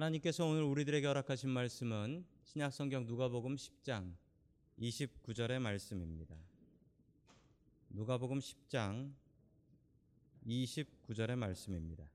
하나님께서 0.00 0.46
오늘 0.46 0.62
우리들에게 0.62 1.06
허락하신 1.06 1.50
말씀은 1.50 2.24
신약 2.44 2.72
성경 2.72 3.06
누가복음 3.06 3.56
10장 3.56 4.14
29절의 4.78 5.58
말씀입니다. 5.58 6.34
누가복음 7.90 8.38
10장 8.38 9.12
29절의 10.46 11.36
말씀입니다. 11.36 12.08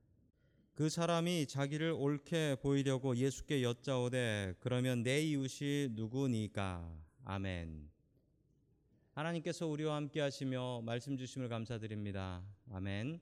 그 0.73 0.89
사람이 0.89 1.45
자기를 1.45 1.91
옳게 1.91 2.55
보이려고 2.59 3.15
예수께 3.15 3.61
여짜오되 3.61 4.55
그러면 4.61 5.03
내 5.03 5.21
이웃이 5.21 5.89
누구니까 5.91 6.91
아멘. 7.23 7.87
하나님께서 9.11 9.67
우리와 9.67 9.95
함께 9.95 10.21
하시며 10.21 10.81
말씀 10.81 11.17
주심을 11.17 11.49
감사드립니다. 11.49 12.43
아멘. 12.71 13.21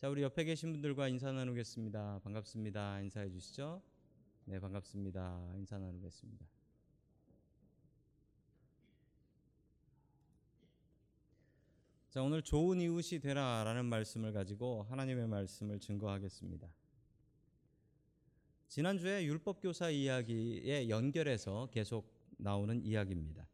자, 0.00 0.08
우리 0.08 0.22
옆에 0.22 0.42
계신 0.42 0.72
분들과 0.72 1.06
인사 1.06 1.30
나누겠습니다. 1.30 2.22
반갑습니다. 2.24 3.00
인사해 3.02 3.30
주시죠. 3.30 3.80
네, 4.44 4.58
반갑습니다. 4.58 5.52
인사 5.54 5.78
나누겠습니다. 5.78 6.44
자, 12.10 12.22
오늘 12.22 12.42
좋은 12.42 12.80
이웃이 12.80 13.20
되라라는 13.20 13.84
말씀을 13.84 14.32
가지고 14.32 14.82
하나님의 14.82 15.28
말씀을 15.28 15.78
증거하겠습니다. 15.78 16.68
지난주에 18.66 19.24
율법교사 19.26 19.90
이야기에 19.90 20.88
연결해서 20.88 21.68
계속 21.70 22.12
나오는 22.36 22.84
이야기입니다. 22.84 23.46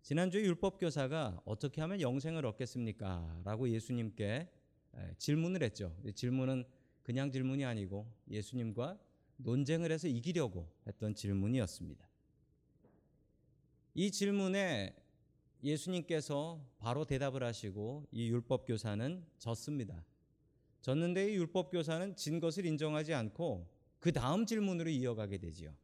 지난주에 0.00 0.42
율법교사가 0.42 1.42
어떻게 1.44 1.82
하면 1.82 2.00
영생을 2.00 2.46
얻겠습니까? 2.46 3.42
라고 3.44 3.68
예수님께 3.68 4.50
질문을 5.18 5.62
했죠. 5.62 5.94
질문은 6.14 6.64
그냥 7.02 7.30
질문이 7.30 7.66
아니고 7.66 8.10
예수님과 8.30 8.98
논쟁을 9.38 9.90
해서 9.90 10.06
이기려고 10.08 10.68
했던 10.86 11.14
질문이었습니다. 11.14 12.08
이 13.94 14.10
질문에 14.10 14.94
예수님께서 15.62 16.64
바로 16.78 17.04
대답을 17.04 17.42
하시고 17.42 18.06
이 18.12 18.28
율법 18.28 18.66
교사는 18.66 19.24
졌습니다. 19.38 20.04
졌는데 20.82 21.32
이 21.32 21.36
율법 21.36 21.70
교사는 21.70 22.14
진 22.14 22.38
것을 22.38 22.64
인정하지 22.66 23.14
않고 23.14 23.68
그 23.98 24.12
다음 24.12 24.46
질문으로 24.46 24.88
이어가게 24.90 25.38
되지요. 25.38 25.74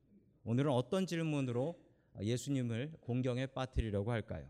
오늘은 0.45 0.71
어떤 0.71 1.07
질문으로 1.07 1.81
예수님을 2.21 2.93
공경에 3.01 3.47
빠뜨리려고 3.47 4.13
할까요? 4.13 4.49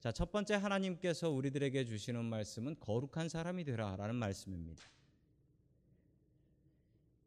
자, 0.00 0.12
첫 0.12 0.32
번째 0.32 0.54
하나님께서 0.54 1.30
우리들에게 1.30 1.84
주시는 1.84 2.24
말씀은 2.24 2.76
거룩한 2.80 3.28
사람이 3.28 3.64
되라라는 3.64 4.16
말씀입니다. 4.16 4.82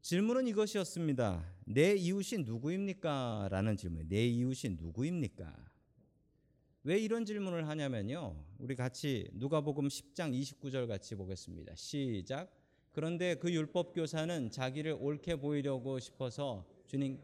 질문은 0.05 0.45
이것이었습니다. 0.49 1.43
내 1.65 1.95
이웃이 1.95 2.43
누구입니까? 2.43 3.47
라는 3.49 3.75
질문. 3.75 4.07
내 4.07 4.23
이웃이 4.27 4.75
누구입니까? 4.75 5.51
왜 6.83 6.99
이런 6.99 7.25
질문을 7.25 7.67
하냐면요. 7.67 8.35
우리 8.59 8.75
같이 8.75 9.27
누가복음 9.33 9.87
10장 9.87 10.39
29절 10.39 10.87
같이 10.87 11.15
보겠습니다. 11.15 11.73
시작. 11.75 12.55
그런데 12.91 13.33
그 13.33 13.51
율법 13.51 13.95
교사는 13.95 14.51
자기를 14.51 14.95
옳게 14.99 15.37
보이려고 15.37 15.97
싶어서 15.97 16.67
주님 16.85 17.19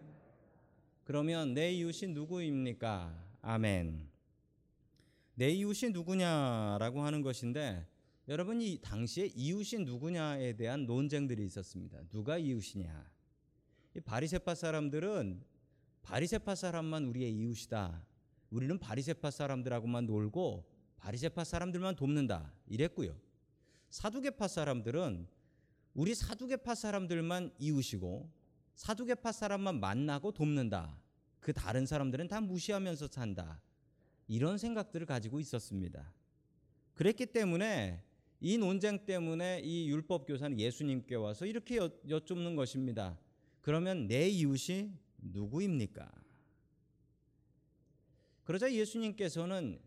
그러면 1.04 1.54
내 1.54 1.72
이웃이 1.72 2.12
누구입니까? 2.12 3.16
아멘. 3.44 4.10
내 5.36 5.52
이웃이 5.52 5.92
누구냐라고 5.92 7.04
하는 7.04 7.22
것인데 7.22 7.86
여러분 8.32 8.62
이 8.62 8.78
당시에 8.82 9.30
이웃이 9.36 9.84
누구냐에 9.84 10.54
대한 10.54 10.86
논쟁들이 10.86 11.44
있었습니다. 11.48 12.02
누가 12.08 12.38
이웃이냐? 12.38 13.12
이 13.98 14.00
바리새파 14.00 14.56
사람들은 14.56 15.44
바리새파 16.02 16.56
사람만 16.56 17.08
우리의 17.08 17.30
이웃이다. 17.30 18.02
우리는 18.50 18.80
바리새파 18.80 19.32
사람들하고만 19.32 20.06
놀고 20.06 20.66
바리새파 20.96 21.44
사람들만 21.44 21.98
돕는다. 21.98 22.54
이랬고요. 22.68 23.20
사두개파 23.90 24.48
사람들은 24.48 25.28
우리 25.94 26.16
사두개파 26.16 26.74
사람들만 26.74 27.52
이웃이고 27.60 28.32
사두개파 28.76 29.34
사람만 29.34 29.82
만나고 29.82 30.32
돕는다. 30.32 30.98
그 31.42 31.52
다른 31.52 31.86
사람들은 31.86 32.30
다 32.30 32.40
무시하면서 32.40 33.08
산다. 33.08 33.62
이런 34.30 34.58
생각들을 34.58 35.06
가지고 35.06 35.42
있었습니다. 35.42 36.14
그랬기 36.94 37.26
때문에 37.26 38.06
이 38.44 38.58
논쟁 38.58 39.06
때문에 39.06 39.62
이 39.64 39.88
율법 39.88 40.26
교사는 40.26 40.60
예수님께 40.60 41.14
와서 41.14 41.46
이렇게 41.46 41.78
여쭙는 42.10 42.56
것입니다. 42.56 43.18
그러면 43.62 44.08
내 44.08 44.28
이웃이 44.28 44.92
누구입니까? 45.20 46.12
그러자 48.44 48.74
예수님께서는 48.74 49.80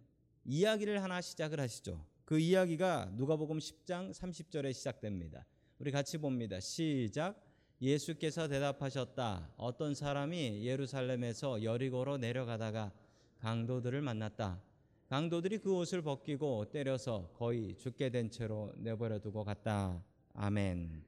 이야기를 0.44 1.02
하나 1.02 1.20
시작을 1.20 1.58
하시죠. 1.58 2.06
그 2.24 2.38
이야기가 2.38 3.10
누가복음 3.14 3.58
10장 3.58 4.12
30절에 4.12 4.72
시작됩니다. 4.72 5.44
우리 5.80 5.90
같이 5.90 6.16
봅니다. 6.18 6.60
시작. 6.60 7.42
예수께서 7.82 8.46
대답하셨다. 8.46 9.52
어떤 9.56 9.96
사람이 9.96 10.64
예루살렘에서 10.64 11.64
여리고로 11.64 12.18
내려가다가 12.18 12.92
강도들을 13.38 14.00
만났다. 14.00 14.62
강도들이 15.08 15.58
그 15.58 15.74
옷을 15.74 16.02
벗기고 16.02 16.70
때려서 16.70 17.30
거의 17.34 17.76
죽게 17.76 18.10
된 18.10 18.30
채로 18.30 18.72
내버려 18.76 19.18
두고 19.18 19.44
갔다. 19.44 20.02
아멘. 20.32 21.04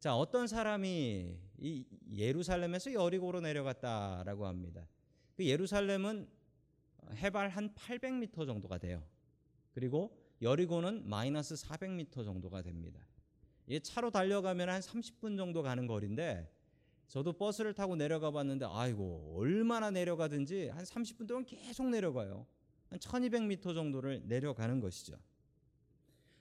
자, 0.00 0.16
어떤 0.16 0.46
사람이 0.46 1.36
이 1.58 1.84
예루살렘에서 2.16 2.92
여리고로 2.92 3.40
내려갔다라고 3.40 4.46
합니다. 4.46 4.88
그 5.36 5.46
예루살렘은 5.46 6.28
해발 7.16 7.50
한 7.50 7.74
800m 7.74 8.46
정도가 8.46 8.78
돼요. 8.78 9.02
그리고 9.74 10.16
여리고는 10.40 11.08
마이너스 11.08 11.54
400m 11.54 12.24
정도가 12.24 12.62
됩니다. 12.62 13.00
이 13.66 13.80
차로 13.80 14.10
달려가면 14.10 14.68
한 14.68 14.80
30분 14.80 15.36
정도 15.36 15.62
가는 15.62 15.86
거리인데 15.86 16.50
저도 17.12 17.34
버스를 17.34 17.74
타고 17.74 17.94
내려가 17.94 18.30
봤는데 18.30 18.64
아이고 18.66 19.34
얼마나 19.36 19.90
내려가든지 19.90 20.68
한 20.68 20.82
30분 20.82 21.28
동안 21.28 21.44
계속 21.44 21.90
내려가요. 21.90 22.46
한 22.88 22.98
1200m 22.98 23.74
정도를 23.74 24.22
내려가는 24.24 24.80
것이죠. 24.80 25.18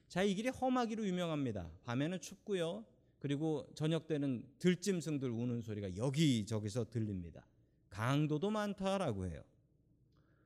자, 0.08 0.24
이 0.24 0.34
길이 0.34 0.48
험하기로 0.48 1.06
유명합니다. 1.06 1.70
밤에는 1.84 2.22
춥고요. 2.22 2.86
그리고 3.20 3.68
저녁 3.76 4.08
때는 4.08 4.48
들짐승들 4.59 5.30
우는 5.30 5.62
소리가 5.62 5.98
여기저기서 5.98 6.90
들립니다. 6.90 7.46
강도도 7.90 8.50
많다라고 8.50 9.26
해요. 9.26 9.44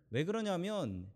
왜 0.09 0.24
그러냐면 0.24 1.07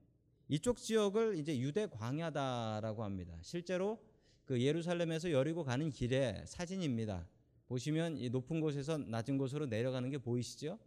이쪽 0.49 0.77
지역을 0.77 1.39
이제 1.39 1.57
유대 1.57 1.87
광야다라고 1.87 3.03
합니다. 3.03 3.35
실제로 3.41 3.99
그 4.45 4.61
예루살렘에서 4.61 5.31
여리고 5.31 5.63
가는 5.63 5.89
길의 5.89 6.43
사진입니다. 6.45 7.27
보시면 7.69 8.17
이 8.17 8.29
높은 8.29 8.59
곳에서 8.59 8.97
낮은 8.97 9.37
곳으로 9.37 9.67
내려가는 9.67 10.09
게 10.09 10.17
보이시죠? 10.17 10.79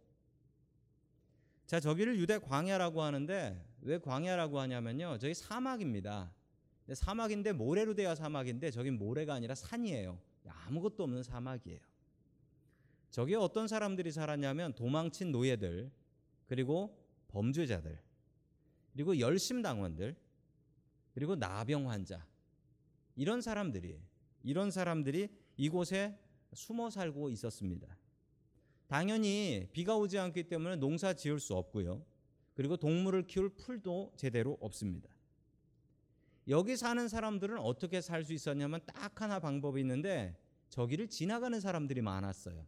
자, 1.65 1.79
저기를 1.79 2.19
유대 2.19 2.37
광야라고 2.37 3.01
하는데 3.01 3.65
왜 3.81 3.97
광야라고 3.97 4.59
하냐면요. 4.59 5.17
저기 5.17 5.33
사막입니다. 5.33 6.33
사막인데 6.93 7.53
모래로 7.53 7.95
되어 7.95 8.13
사막인데 8.13 8.69
저긴 8.71 8.97
모래가 8.97 9.33
아니라 9.33 9.55
산이에요. 9.55 10.19
아무것도 10.45 11.03
없는 11.03 11.23
사막이에요. 11.23 11.79
저기에 13.11 13.37
어떤 13.37 13.67
사람들이 13.69 14.11
살았냐면 14.11 14.73
도망친 14.73 15.31
노예들, 15.31 15.89
그리고 16.47 16.99
범죄자들, 17.29 17.97
그리고 18.91 19.19
열심당원들, 19.19 20.17
그리고 21.13 21.35
나병 21.35 21.89
환자. 21.89 22.27
이런 23.15 23.39
사람들이 23.39 24.01
이런 24.43 24.69
사람들이 24.69 25.29
이곳에 25.55 26.19
숨어 26.55 26.89
살고 26.89 27.29
있었습니다. 27.29 27.87
당연히 28.87 29.67
비가 29.71 29.95
오지 29.97 30.17
않기 30.19 30.43
때문에 30.43 30.75
농사 30.75 31.13
지을 31.13 31.39
수 31.39 31.55
없고요. 31.55 32.05
그리고 32.53 32.77
동물을 32.77 33.27
키울 33.27 33.49
풀도 33.49 34.13
제대로 34.15 34.57
없습니다. 34.61 35.09
여기 36.47 36.75
사는 36.75 37.07
사람들은 37.07 37.57
어떻게 37.57 38.01
살 38.01 38.23
수 38.25 38.33
있었냐면 38.33 38.81
딱 38.85 39.21
하나 39.21 39.39
방법이 39.39 39.79
있는데 39.81 40.37
저기를 40.69 41.07
지나가는 41.07 41.59
사람들이 41.59 42.01
많았어요. 42.01 42.67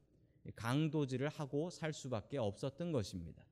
강도질을 0.56 1.28
하고 1.30 1.70
살 1.70 1.92
수밖에 1.92 2.38
없었던 2.38 2.92
것입니다. 2.92 3.44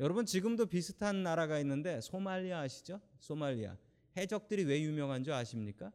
여러분 0.00 0.26
지금도 0.26 0.66
비슷한 0.66 1.22
나라가 1.22 1.58
있는데 1.60 2.00
소말리아 2.00 2.60
아시죠? 2.60 3.00
소말리아. 3.18 3.76
해적들이 4.16 4.64
왜 4.64 4.80
유명한 4.82 5.24
줄 5.24 5.32
아십니까? 5.32 5.92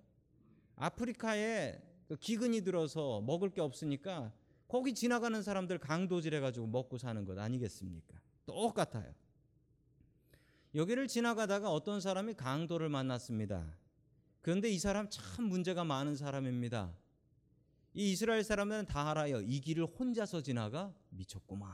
아프리카에 0.76 1.74
그 1.74 1.93
기근이 2.20 2.62
들어서 2.62 3.22
먹을 3.22 3.50
게 3.50 3.62
없으니까 3.62 4.32
거기 4.68 4.94
지나가는 4.94 5.42
사람들 5.42 5.78
강도질 5.80 6.34
해 6.34 6.40
가지고 6.40 6.68
먹고 6.68 6.98
사는 6.98 7.24
것 7.26 7.38
아니겠습니까? 7.38 8.20
똑같아요. 8.46 9.14
여기를 10.76 11.08
지나가다가 11.08 11.72
어떤 11.72 12.02
사람이 12.02 12.34
강도를 12.34 12.90
만났습니다. 12.90 13.78
그런데 14.42 14.70
이 14.70 14.80
사람 14.80 15.10
참 15.10 15.46
문제가 15.46 15.84
많은 15.84 16.16
사람입니다. 16.16 16.94
이 17.94 18.12
이스라엘 18.12 18.44
사람들은 18.44 18.88
다 18.88 19.12
알아요. 19.12 19.42
이 19.42 19.62
길을 19.62 19.86
혼자서 19.86 20.42
지나가 20.42 20.94
미쳤구만. 21.10 21.72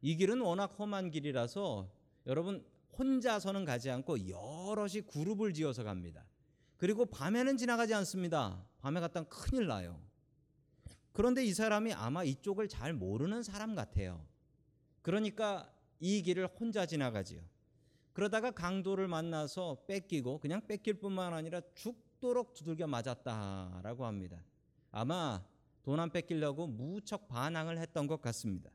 이 0.00 0.16
길은 0.16 0.40
워낙 0.40 0.74
험한 0.78 1.10
길이라서 1.10 1.90
여러분 2.26 2.64
혼자서는 2.98 3.64
가지 3.64 3.90
않고 3.90 4.28
여럿이 4.28 5.02
그룹을 5.02 5.52
지어서 5.52 5.84
갑니다. 5.84 6.24
그리고 6.76 7.06
밤에는 7.06 7.56
지나가지 7.56 7.92
않습니다. 7.94 8.64
밤에 8.84 9.00
갔다면 9.00 9.30
큰일 9.30 9.66
나요. 9.66 9.98
그런데 11.12 11.42
이 11.42 11.54
사람이 11.54 11.94
아마 11.94 12.22
이쪽을 12.22 12.68
잘 12.68 12.92
모르는 12.92 13.42
사람 13.42 13.74
같아요. 13.74 14.22
그러니까 15.00 15.72
이 16.00 16.20
길을 16.20 16.48
혼자 16.48 16.84
지나가지요. 16.84 17.40
그러다가 18.12 18.50
강도를 18.50 19.08
만나서 19.08 19.84
뺏기고 19.86 20.38
그냥 20.38 20.66
뺏길 20.66 21.00
뿐만 21.00 21.32
아니라 21.32 21.62
죽도록 21.72 22.52
두들겨 22.52 22.86
맞았다라고 22.86 24.04
합니다. 24.04 24.44
아마 24.90 25.42
돈 25.82 25.98
안 25.98 26.10
뺏기려고 26.10 26.66
무척 26.66 27.26
반항을 27.26 27.78
했던 27.78 28.06
것 28.06 28.20
같습니다. 28.20 28.70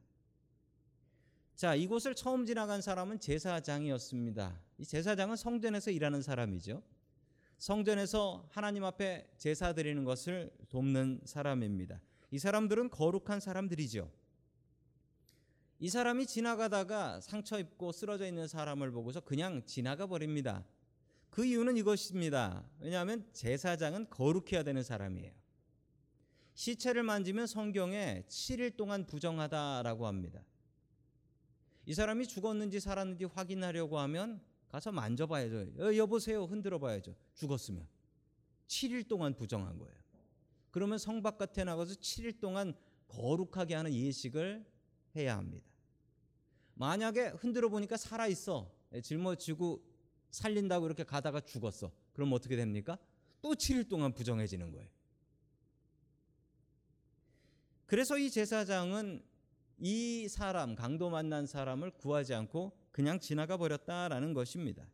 자, 1.56 1.76
이곳을 1.76 2.16
처음 2.16 2.48
지나간 2.48 2.82
사람은 2.82 3.20
제사장이었습니다. 3.20 4.60
이 4.80 4.86
제사장은 4.86 5.36
성전에서 5.36 5.92
일하는 5.92 6.24
사람이죠. 6.24 6.82
성전에서 7.60 8.48
하나님 8.50 8.86
앞에 8.86 9.28
제사 9.38 9.74
드리는 9.74 10.06
것을 10.06 10.50
돕는 10.70 11.22
사람입니다. 11.26 12.00
이 12.32 12.40
사람들은 12.40 12.90
거룩한 12.90 13.42
사람들이죠. 13.42 14.10
이 15.82 15.90
사람이 15.90 16.26
지나가다가 16.26 17.20
상처 17.20 17.60
입고 17.60 17.92
쓰러져 17.92 18.26
있는 18.26 18.48
사람을 18.48 18.92
보고서 18.92 19.20
그냥 19.20 19.62
지나가 19.66 20.08
버립니다. 20.08 20.64
그 21.30 21.46
이유는 21.46 21.76
이것입니다. 21.78 22.64
왜냐하면 22.80 23.28
제사장은 23.34 24.10
거룩해야 24.10 24.64
되는 24.64 24.82
사람이에요. 24.82 25.34
시체를 26.54 27.04
만지면 27.04 27.46
성경에 27.46 28.24
7일 28.30 28.78
동안 28.78 29.06
부정하다라고 29.06 30.08
합니다. 30.08 30.42
이 31.86 31.94
사람이 31.94 32.28
죽었는지 32.28 32.80
살았는지 32.80 33.26
확인하려고 33.26 34.00
하면 34.00 34.42
가서 34.69 34.92
만져봐야죠. 34.92 35.83
어, 35.83 35.95
여보세요. 35.95 36.45
흔들어 36.45 36.80
봐야죠. 36.80 37.16
죽었으면. 37.33 37.88
7일 38.68 39.07
동안 39.07 39.36
부정한 39.36 39.77
거예요. 39.77 40.00
그러면 40.71 41.00
성 41.00 41.21
바깥에 41.24 41.63
나가서 41.63 41.95
7일 41.95 42.39
동안 42.39 42.74
거룩하게 43.07 43.74
하는 43.74 43.92
예식을 43.92 44.66
해야 45.16 45.38
합니다. 45.38 45.68
만약에 46.75 47.30
흔들어 47.30 47.69
보니까 47.69 47.98
살아 47.98 48.27
있어. 48.27 48.71
짊어지고 49.04 49.83
살린다고 50.30 50.86
이렇게 50.86 51.04
가다가 51.04 51.42
죽었어. 51.42 51.92
그럼 52.13 52.31
어떻게 52.33 52.56
됩니까? 52.56 52.98
또 53.42 53.56
7일 53.56 53.89
동안 53.89 54.13
부정해지는 54.13 54.71
거예요. 54.71 54.88
그래서 57.88 58.19
이 58.19 58.30
제사장은 58.30 59.24
이 59.80 60.27
사람, 60.27 60.75
강도 60.75 61.10
만난 61.10 61.48
사람을 61.48 61.92
구하지 61.92 62.36
않고 62.36 62.79
그냥 63.00 63.18
지나가 63.22 63.56
버렸다라는 63.56 64.34
것입니다. 64.34 64.86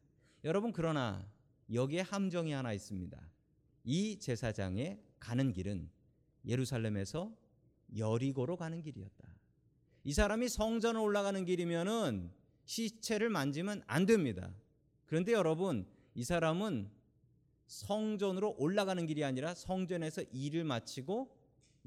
여러분, 0.44 0.72
그러나 0.72 1.28
여기에 1.74 2.02
함정이 2.02 2.52
하나 2.52 2.72
있습니다. 2.72 3.20
이 3.84 4.20
제사장의 4.20 5.02
가는 5.20 5.52
길은 5.52 5.90
예루살렘에서 6.46 7.36
여리고로 7.98 8.58
가는 8.58 8.80
길이었다. 8.84 9.28
이 10.04 10.14
사람이 10.14 10.50
성전을 10.50 11.02
올라가는 11.02 11.44
길이면은 11.46 12.32
시체를 12.66 13.32
만지면 13.32 13.82
안 13.88 14.06
됩니다. 14.06 14.54
그런데 15.08 15.32
여러분, 15.32 15.88
이 16.14 16.24
사람은 16.24 16.92
성전으로 17.66 18.58
올라가는 18.60 19.04
길이 19.08 19.24
아니라 19.24 19.56
성전에서 19.56 20.22
일을 20.32 20.64
마치고 20.64 21.36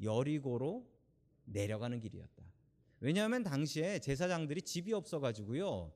여리고로 0.02 0.84
내려가는 1.44 2.00
길이었다. 2.00 2.42
왜냐하면 2.98 3.44
당시에 3.44 4.00
제사장들이 4.00 4.62
집이 4.62 4.92
없어 4.92 5.20
가지고요. 5.20 5.92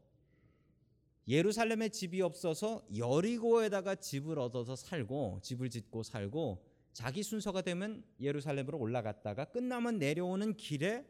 예루살렘에 1.29 1.89
집이 1.89 2.21
없어서 2.21 2.85
여리고에다가 2.97 3.95
집을 3.95 4.39
얻어서 4.39 4.75
살고 4.75 5.41
집을 5.43 5.71
짓고 5.71 6.03
살고 6.03 6.65
자기 6.93 7.23
순서가 7.23 7.63
되면 7.63 8.05
예루살렘으로 8.21 8.79
올라갔다가 8.79 9.47
끝나면 9.47 9.99
내려오는 9.99 10.57
길에 10.57 11.07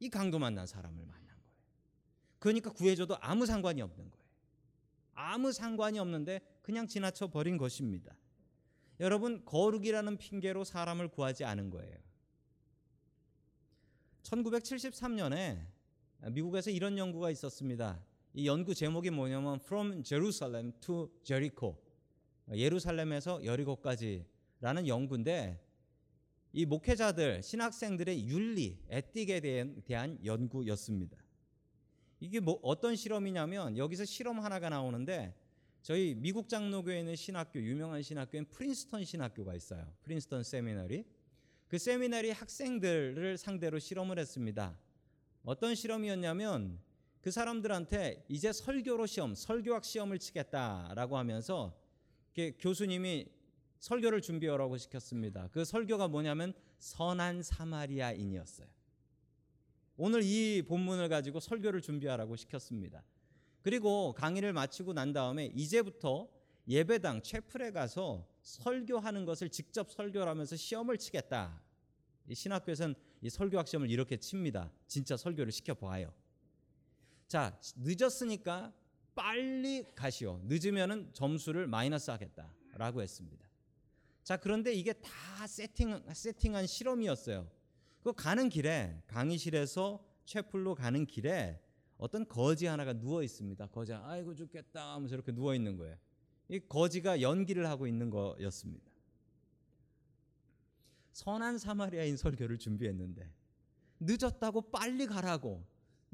이 0.00 0.10
강도 0.10 0.38
만난 0.38 0.66
사람을 0.66 1.04
만난 1.06 1.26
거예요. 1.26 1.40
그러니까 2.38 2.70
구해줘도 2.70 3.16
아무 3.20 3.46
상관이 3.46 3.80
없는 3.80 4.10
거예요. 4.10 4.24
아무 5.14 5.52
상관이 5.52 5.98
없는데 5.98 6.40
그냥 6.62 6.86
지나쳐 6.86 7.28
버린 7.28 7.56
것입니다. 7.56 8.14
여러분 9.00 9.44
거룩이라는 9.44 10.18
핑계로 10.18 10.64
사람을 10.64 11.08
구하지 11.08 11.44
않은 11.44 11.70
거예요. 11.70 11.98
1973년에 14.22 15.66
미국에서 16.30 16.70
이런 16.70 16.96
연구가 16.96 17.30
있었습니다. 17.30 18.00
이 18.36 18.48
연구 18.48 18.74
제목이 18.74 19.10
뭐냐면 19.10 19.60
From 19.62 20.02
Jerusalem 20.02 20.72
to 20.80 21.08
Jericho 21.22 21.76
예루살렘에서 22.52 23.44
여리고까지라는 23.44 24.88
연구인데 24.88 25.64
이 26.52 26.66
목회자들 26.66 27.44
신학생들의 27.44 28.26
윤리 28.26 28.80
에틱에 28.88 29.38
대한, 29.86 30.18
연구였습니다. 30.24 31.16
이게 32.18 32.40
뭐 32.40 32.58
어떤 32.62 32.96
실험이냐면 32.96 33.78
여기서 33.78 34.04
실험 34.04 34.40
하나가 34.40 34.68
나오는데 34.68 35.32
저희 35.82 36.16
미국 36.16 36.48
장로교에 36.48 37.00
있는 37.00 37.14
신학교 37.14 37.60
유명한 37.60 38.02
신학교인 38.02 38.46
프린스턴 38.46 39.04
신학교가 39.04 39.54
있어요. 39.54 39.86
프린스턴 40.02 40.42
세미나리. 40.42 41.04
그 41.68 41.78
세미나리 41.78 42.30
학생들을 42.30 43.38
상대로 43.38 43.78
실험을 43.78 44.18
했습니다. 44.18 44.76
어떤 45.44 45.76
실험이었냐면 45.76 46.80
그 47.24 47.30
사람들한테 47.30 48.26
이제 48.28 48.52
설교로 48.52 49.06
시험, 49.06 49.34
설교학 49.34 49.82
시험을 49.82 50.18
치겠다라고 50.18 51.16
하면서 51.16 51.74
교수님이 52.58 53.30
설교를 53.78 54.20
준비하라고 54.20 54.76
시켰습니다. 54.76 55.48
그 55.50 55.64
설교가 55.64 56.08
뭐냐면 56.08 56.52
선한 56.80 57.42
사마리아인이었어요. 57.42 58.66
오늘 59.96 60.22
이 60.22 60.60
본문을 60.68 61.08
가지고 61.08 61.40
설교를 61.40 61.80
준비하라고 61.80 62.36
시켰습니다. 62.36 63.02
그리고 63.62 64.12
강의를 64.12 64.52
마치고 64.52 64.92
난 64.92 65.14
다음에 65.14 65.46
이제부터 65.54 66.28
예배당 66.68 67.22
채플에 67.22 67.70
가서 67.70 68.28
설교하는 68.42 69.24
것을 69.24 69.48
직접 69.48 69.90
설교를 69.90 70.28
하면서 70.28 70.56
시험을 70.56 70.98
치겠다. 70.98 71.58
이 72.28 72.34
신학교에서는 72.34 72.94
이 73.22 73.30
설교학 73.30 73.66
시험을 73.66 73.90
이렇게 73.90 74.18
칩니다. 74.18 74.70
진짜 74.86 75.16
설교를 75.16 75.52
시켜 75.52 75.72
보아요. 75.72 76.12
자, 77.28 77.58
늦었으니까 77.76 78.72
빨리 79.14 79.84
가시오. 79.94 80.40
늦으면은 80.44 81.12
점수를 81.12 81.66
마이너스 81.66 82.10
하겠다라고 82.10 83.02
했습니다. 83.02 83.48
자, 84.22 84.36
그런데 84.36 84.72
이게 84.72 84.92
다 84.92 85.46
세팅 85.46 86.02
세팅한 86.12 86.66
실험이었어요. 86.66 87.48
그 88.02 88.12
가는 88.12 88.48
길에 88.48 89.02
강의실에서 89.06 90.04
채플로 90.24 90.74
가는 90.74 91.06
길에 91.06 91.60
어떤 91.96 92.26
거지 92.26 92.66
하나가 92.66 92.92
누워 92.92 93.22
있습니다. 93.22 93.66
거지가 93.68 94.08
아이고 94.08 94.34
죽겠다 94.34 94.94
하면서 94.94 95.14
이렇게 95.14 95.32
누워 95.32 95.54
있는 95.54 95.76
거예요. 95.76 95.96
이 96.48 96.58
거지가 96.60 97.20
연기를 97.20 97.68
하고 97.68 97.86
있는 97.86 98.10
거였습니다. 98.10 98.90
선한 101.12 101.58
사마리아인 101.58 102.16
설교를 102.16 102.58
준비했는데 102.58 103.30
늦었다고 104.00 104.70
빨리 104.70 105.06
가라고 105.06 105.64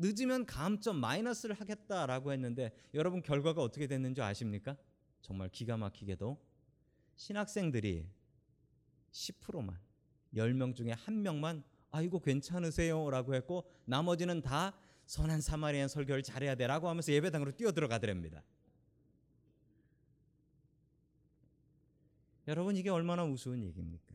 늦으면 0.00 0.46
감점 0.46 0.96
마이너스를 0.96 1.54
하겠다라고 1.54 2.32
했는데 2.32 2.72
여러분 2.94 3.20
결과가 3.20 3.62
어떻게 3.62 3.86
됐는지 3.86 4.22
아십니까? 4.22 4.76
정말 5.20 5.50
기가 5.50 5.76
막히게도 5.76 6.42
신학생들이 7.16 8.08
10%만 9.12 9.78
10명 10.34 10.74
중에 10.74 10.92
한 10.92 11.22
명만 11.22 11.62
아이고 11.90 12.20
괜찮으세요라고 12.20 13.34
했고 13.34 13.68
나머지는 13.84 14.40
다 14.40 14.74
선한 15.04 15.42
사마리안 15.42 15.88
설교를 15.88 16.22
잘해야 16.22 16.54
돼라고 16.54 16.88
하면서 16.88 17.12
예배당으로 17.12 17.52
뛰어 17.52 17.72
들어가더랍니다. 17.72 18.42
여러분 22.48 22.76
이게 22.76 22.88
얼마나 22.88 23.24
우스운 23.24 23.62
얘기입니까? 23.64 24.14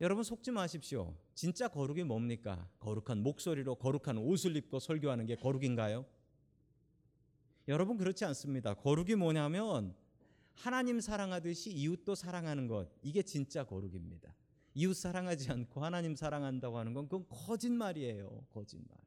여러분 0.00 0.24
속지 0.24 0.50
마십시오. 0.50 1.14
진짜 1.34 1.68
거룩이 1.68 2.04
뭡니까? 2.04 2.68
거룩한 2.80 3.22
목소리로 3.22 3.76
거룩한 3.76 4.18
옷을 4.18 4.56
입고 4.56 4.80
설교하는 4.80 5.26
게 5.26 5.36
거룩인가요? 5.36 6.04
여러분 7.68 7.96
그렇지 7.96 8.24
않습니다. 8.24 8.74
거룩이 8.74 9.14
뭐냐면 9.14 9.94
하나님 10.54 11.00
사랑하듯이 11.00 11.70
이웃도 11.72 12.14
사랑하는 12.14 12.66
것. 12.66 12.88
이게 13.02 13.22
진짜 13.22 13.64
거룩입니다. 13.64 14.34
이웃 14.74 14.94
사랑하지 14.94 15.50
않고 15.50 15.84
하나님 15.84 16.16
사랑한다고 16.16 16.78
하는 16.78 16.92
건 16.92 17.04
그건 17.08 17.26
거짓말이에요. 17.28 18.46
거짓말. 18.52 18.98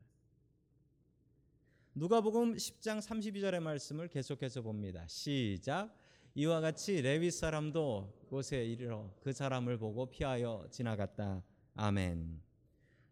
누가복음 1.94 2.56
10장 2.56 3.00
32절의 3.00 3.60
말씀을 3.60 4.08
계속해서 4.08 4.62
봅니다. 4.62 5.06
시작. 5.08 5.94
이와 6.40 6.62
같이 6.62 7.02
레위 7.02 7.32
사람도 7.32 8.28
곳에 8.30 8.64
이르러 8.64 9.12
그 9.22 9.34
사람을 9.34 9.80
보고 9.80 10.06
피하여 10.06 10.68
지나갔다. 10.70 11.42
아멘. 11.74 12.40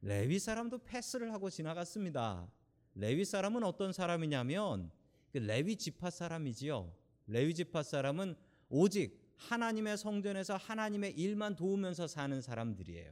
레위 0.04 0.38
사람도 0.38 0.84
패스를 0.84 1.34
하고 1.34 1.50
지나갔습니다. 1.50 2.48
레위 2.94 3.26
사람은 3.26 3.64
어떤 3.64 3.94
사람이냐면 3.94 4.92
그 5.32 5.40
레위 5.40 5.76
지파 5.76 6.12
사람이지요. 6.12 6.94
레위 7.26 7.56
지파 7.56 7.82
사람은 7.82 8.36
오직 8.70 9.20
하나님의 9.38 9.98
성전에서 9.98 10.58
하나님의 10.58 11.14
일만 11.14 11.56
도우면서 11.56 12.06
사는 12.06 12.40
사람들이에요. 12.40 13.12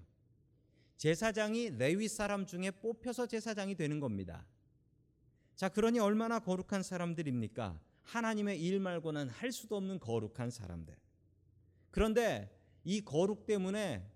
제사장이 0.98 1.72
레위 1.72 2.08
사람 2.08 2.46
중에 2.46 2.70
뽑혀서 2.70 3.26
제사장이 3.26 3.74
되는 3.74 4.00
겁니다. 4.00 4.46
자, 5.56 5.70
그러니 5.70 5.98
얼마나 5.98 6.38
거룩한 6.38 6.84
사람들입니까? 6.84 7.80
하나님의 8.04 8.62
일 8.62 8.80
말고는 8.80 9.30
할 9.30 9.52
수도 9.52 9.76
없는 9.78 10.00
거룩한 10.00 10.50
사람들. 10.50 10.96
그런데 11.92 12.50
이 12.84 13.02
거룩 13.02 13.46
때문에 13.46 14.10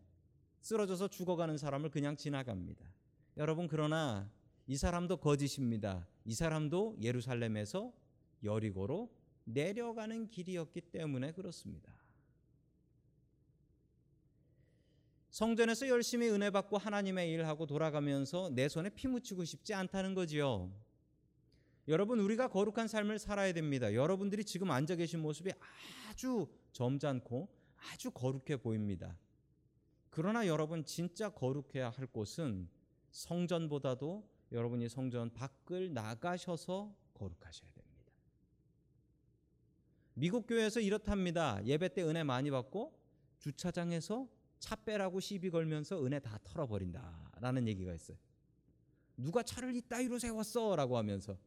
쓰러져서 0.61 1.07
죽어가는 1.09 1.57
사람을 1.57 1.89
그냥 1.89 2.17
지나갑니다. 2.17 2.85
여러분 3.37 3.67
그러나 3.67 4.29
이 4.65 4.75
사람도 4.75 5.17
거짓입니다. 5.17 6.07
이 6.25 6.33
사람도 6.33 6.97
예루살렘에서 7.01 7.93
여리고로 8.43 9.09
내려가는 9.45 10.29
길이었기 10.29 10.81
때문에 10.81 11.31
그렇습니다. 11.31 11.93
성전에서 15.29 15.87
열심히 15.87 16.29
은혜 16.29 16.49
받고 16.49 16.77
하나님의 16.77 17.31
일하고 17.31 17.67
돌아가면서 17.67 18.49
내 18.49 18.67
손에 18.67 18.89
피 18.89 19.07
묻히고 19.07 19.45
싶지 19.45 19.73
않다는 19.73 20.15
거지요. 20.15 20.71
여러분 21.87 22.19
우리가 22.19 22.49
거룩한 22.49 22.87
삶을 22.87 23.17
살아야 23.17 23.53
됩니다. 23.53 23.93
여러분들이 23.93 24.43
지금 24.43 24.71
앉아 24.71 24.95
계신 24.95 25.21
모습이 25.21 25.51
아주 26.09 26.47
점잖고 26.73 27.47
아주 27.91 28.11
거룩해 28.11 28.57
보입니다. 28.57 29.17
그러나 30.09 30.47
여러분 30.47 30.83
진짜 30.83 31.29
거룩해야 31.29 31.89
할 31.89 32.07
곳은 32.07 32.67
성전보다도 33.11 34.27
여러분이 34.51 34.89
성전 34.89 35.33
밖을 35.33 35.93
나가셔서 35.93 36.93
거룩하셔야 37.13 37.71
됩니다. 37.71 38.13
미국 40.13 40.47
교회에서 40.47 40.79
이렇답니다. 40.81 41.63
예배 41.65 41.93
때 41.93 42.03
은혜 42.03 42.23
많이 42.23 42.51
받고 42.51 42.99
주차장에서 43.39 44.27
차 44.59 44.75
빼라고 44.75 45.19
시비 45.19 45.51
걸면서 45.51 46.03
은혜 46.03 46.19
다 46.19 46.39
털어버린다라는 46.43 47.67
얘기가 47.67 47.93
있어요. 47.93 48.17
누가 49.15 49.43
차를 49.43 49.75
이따위로 49.75 50.19
세웠어라고 50.19 50.97
하면서 50.97 51.37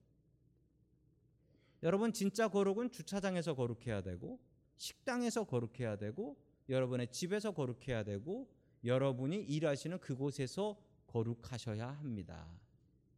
여러분 1.83 2.13
진짜 2.13 2.49
거룩은 2.49 2.91
주차장에서 2.91 3.55
거룩해야 3.55 4.03
되고 4.03 4.39
식당에서 4.77 5.45
거룩해야 5.45 5.97
되고 5.97 6.37
여러분의 6.69 7.09
집에서 7.11 7.53
거룩해야 7.53 8.05
되고 8.05 8.49
여러분이 8.85 9.37
일하시는 9.43 9.99
그곳에서 9.99 10.81
거룩하셔야 11.07 11.89
합니다. 11.89 12.49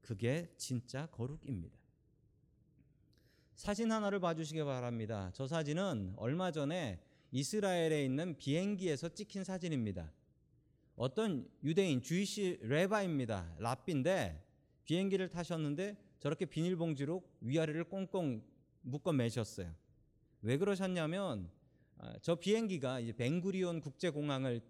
그게 0.00 0.52
진짜 0.56 1.06
거룩입니다. 1.06 1.78
사진 3.54 3.92
하나를 3.92 4.18
봐주시기 4.18 4.64
바랍니다. 4.64 5.30
저 5.34 5.46
사진은 5.46 6.14
얼마 6.16 6.50
전에 6.50 7.00
이스라엘에 7.30 8.04
있는 8.04 8.36
비행기에서 8.36 9.10
찍힌 9.10 9.44
사진입니다. 9.44 10.12
어떤 10.96 11.48
유대인 11.62 12.02
주이시 12.02 12.58
레바입니다. 12.62 13.56
랍비인데 13.58 14.44
비행기를 14.84 15.28
타셨는데 15.28 15.96
저렇게 16.18 16.44
비닐봉지로 16.44 17.22
위아래를 17.40 17.84
꽁꽁 17.84 18.42
묶어 18.82 19.12
매셨어요. 19.12 19.74
왜 20.42 20.56
그러셨냐면 20.56 21.50
아, 21.98 22.14
저 22.20 22.34
비행기가 22.34 23.00
이제 23.00 23.12
벵구리온 23.12 23.80
국제공항을 23.80 24.60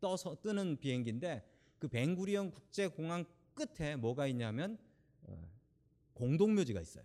떠서 0.00 0.40
뜨는 0.40 0.78
비행기인데 0.78 1.46
그 1.78 1.88
벵구리온 1.88 2.50
국제공항 2.50 3.24
끝에 3.54 3.96
뭐가 3.96 4.26
있냐면 4.28 4.78
어, 5.22 5.50
공동묘지가 6.14 6.80
있어요. 6.80 7.04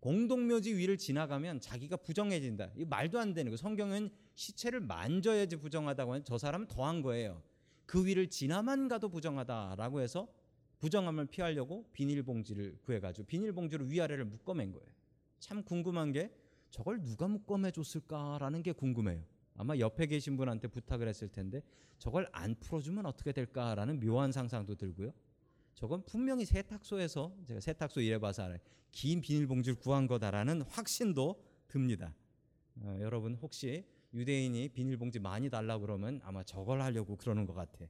공동묘지 0.00 0.76
위를 0.76 0.98
지나가면 0.98 1.60
자기가 1.60 1.96
부정해진다. 1.96 2.70
이 2.76 2.84
말도 2.84 3.18
안 3.18 3.34
되는 3.34 3.50
거. 3.50 3.56
성경은 3.56 4.10
시체를 4.34 4.80
만져야지 4.80 5.56
부정하다고 5.56 6.12
하는 6.12 6.24
저 6.24 6.38
사람은 6.38 6.68
더한 6.68 7.02
거예요. 7.02 7.42
그 7.86 8.06
위를 8.06 8.28
지나만 8.28 8.88
가도 8.88 9.08
부정하다라고 9.08 10.00
해서 10.00 10.28
부정함을 10.78 11.26
피하려고 11.26 11.88
비닐봉지를 11.92 12.78
구해가지고 12.82 13.26
비닐봉지로 13.26 13.86
위아래를 13.86 14.24
묶어맨 14.24 14.72
거예요. 14.72 14.86
참 15.38 15.62
궁금한 15.62 16.12
게 16.12 16.30
저걸 16.70 17.02
누가 17.02 17.28
묶어매 17.28 17.70
줬을까라는 17.70 18.62
게 18.62 18.72
궁금해요. 18.72 19.22
아마 19.54 19.76
옆에 19.78 20.06
계신 20.06 20.36
분한테 20.36 20.68
부탁을 20.68 21.08
했을 21.08 21.28
텐데 21.28 21.62
저걸 21.98 22.28
안 22.32 22.54
풀어주면 22.56 23.06
어떻게 23.06 23.32
될까라는 23.32 24.00
묘한 24.00 24.32
상상도 24.32 24.74
들고요. 24.74 25.12
저건 25.74 26.04
분명히 26.04 26.44
세탁소에서 26.44 27.36
제가 27.46 27.60
세탁소 27.60 28.00
일해봐서 28.00 28.44
알아요. 28.44 28.58
긴 28.92 29.20
비닐봉지를 29.20 29.78
구한 29.78 30.06
거다라는 30.06 30.62
확신도 30.62 31.42
듭니다. 31.68 32.14
어, 32.80 32.96
여러분 33.00 33.34
혹시 33.36 33.84
유대인이 34.12 34.68
비닐봉지 34.70 35.18
많이 35.18 35.50
달라 35.50 35.78
그러면 35.78 36.20
아마 36.24 36.42
저걸 36.42 36.80
하려고 36.80 37.16
그러는 37.16 37.46
것 37.46 37.54
같아. 37.54 37.86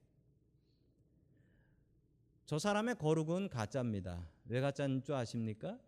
저 2.47 2.61
사람의 2.61 2.95
거룩은 2.95 3.49
가짜입니다. 3.49 4.25
왜 4.45 4.61
가짜인 4.61 5.03
줄 5.03 5.17
아십니까? 5.17 5.81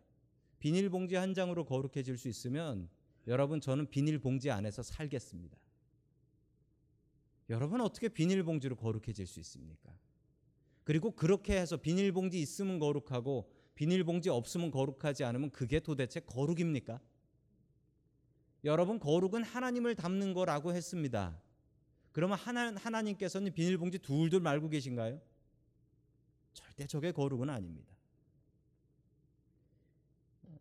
비닐봉지 0.59 1.15
한 1.15 1.33
장으로 1.33 1.63
거룩해질 1.63 2.17
수 2.17 2.27
있으면 2.27 2.89
여러분 3.27 3.61
저는 3.61 3.89
비닐봉지 3.89 4.51
안에서 4.51 4.83
살겠습니다. 4.83 5.57
여러분 7.49 7.79
어떻게 7.79 8.09
비닐봉지로 8.09 8.75
거룩해질 8.75 9.25
수 9.25 9.39
있습니까? 9.39 9.97
그리고 10.83 11.11
그렇게 11.11 11.57
해서 11.57 11.77
비닐봉지 11.77 12.41
있으면 12.41 12.77
거룩하고 12.77 13.49
비닐봉지 13.75 14.29
없으면 14.29 14.69
거룩하지 14.69 15.23
않으면 15.23 15.51
그게 15.51 15.79
도대체 15.79 16.19
거룩입니까? 16.19 16.99
여러분 18.65 18.99
거룩은 18.99 19.43
하나님을 19.43 19.95
담는 19.95 20.33
거라고 20.33 20.73
했습니다. 20.73 21.41
그러면 22.11 22.37
하나, 22.37 22.75
하나님께서는 22.75 23.53
비닐봉지 23.53 23.99
둘둘 23.99 24.41
말고 24.41 24.67
계신가요? 24.67 25.21
절대 26.59 26.85
저게 26.85 27.11
거룩은 27.11 27.49
아닙니다. 27.49 27.93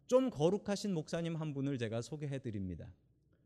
좀 0.06 0.30
거룩하신 0.30 0.94
목사님 0.94 1.34
한 1.36 1.52
분을 1.52 1.76
제가 1.76 2.02
소개해 2.02 2.38
드립니다. 2.38 2.88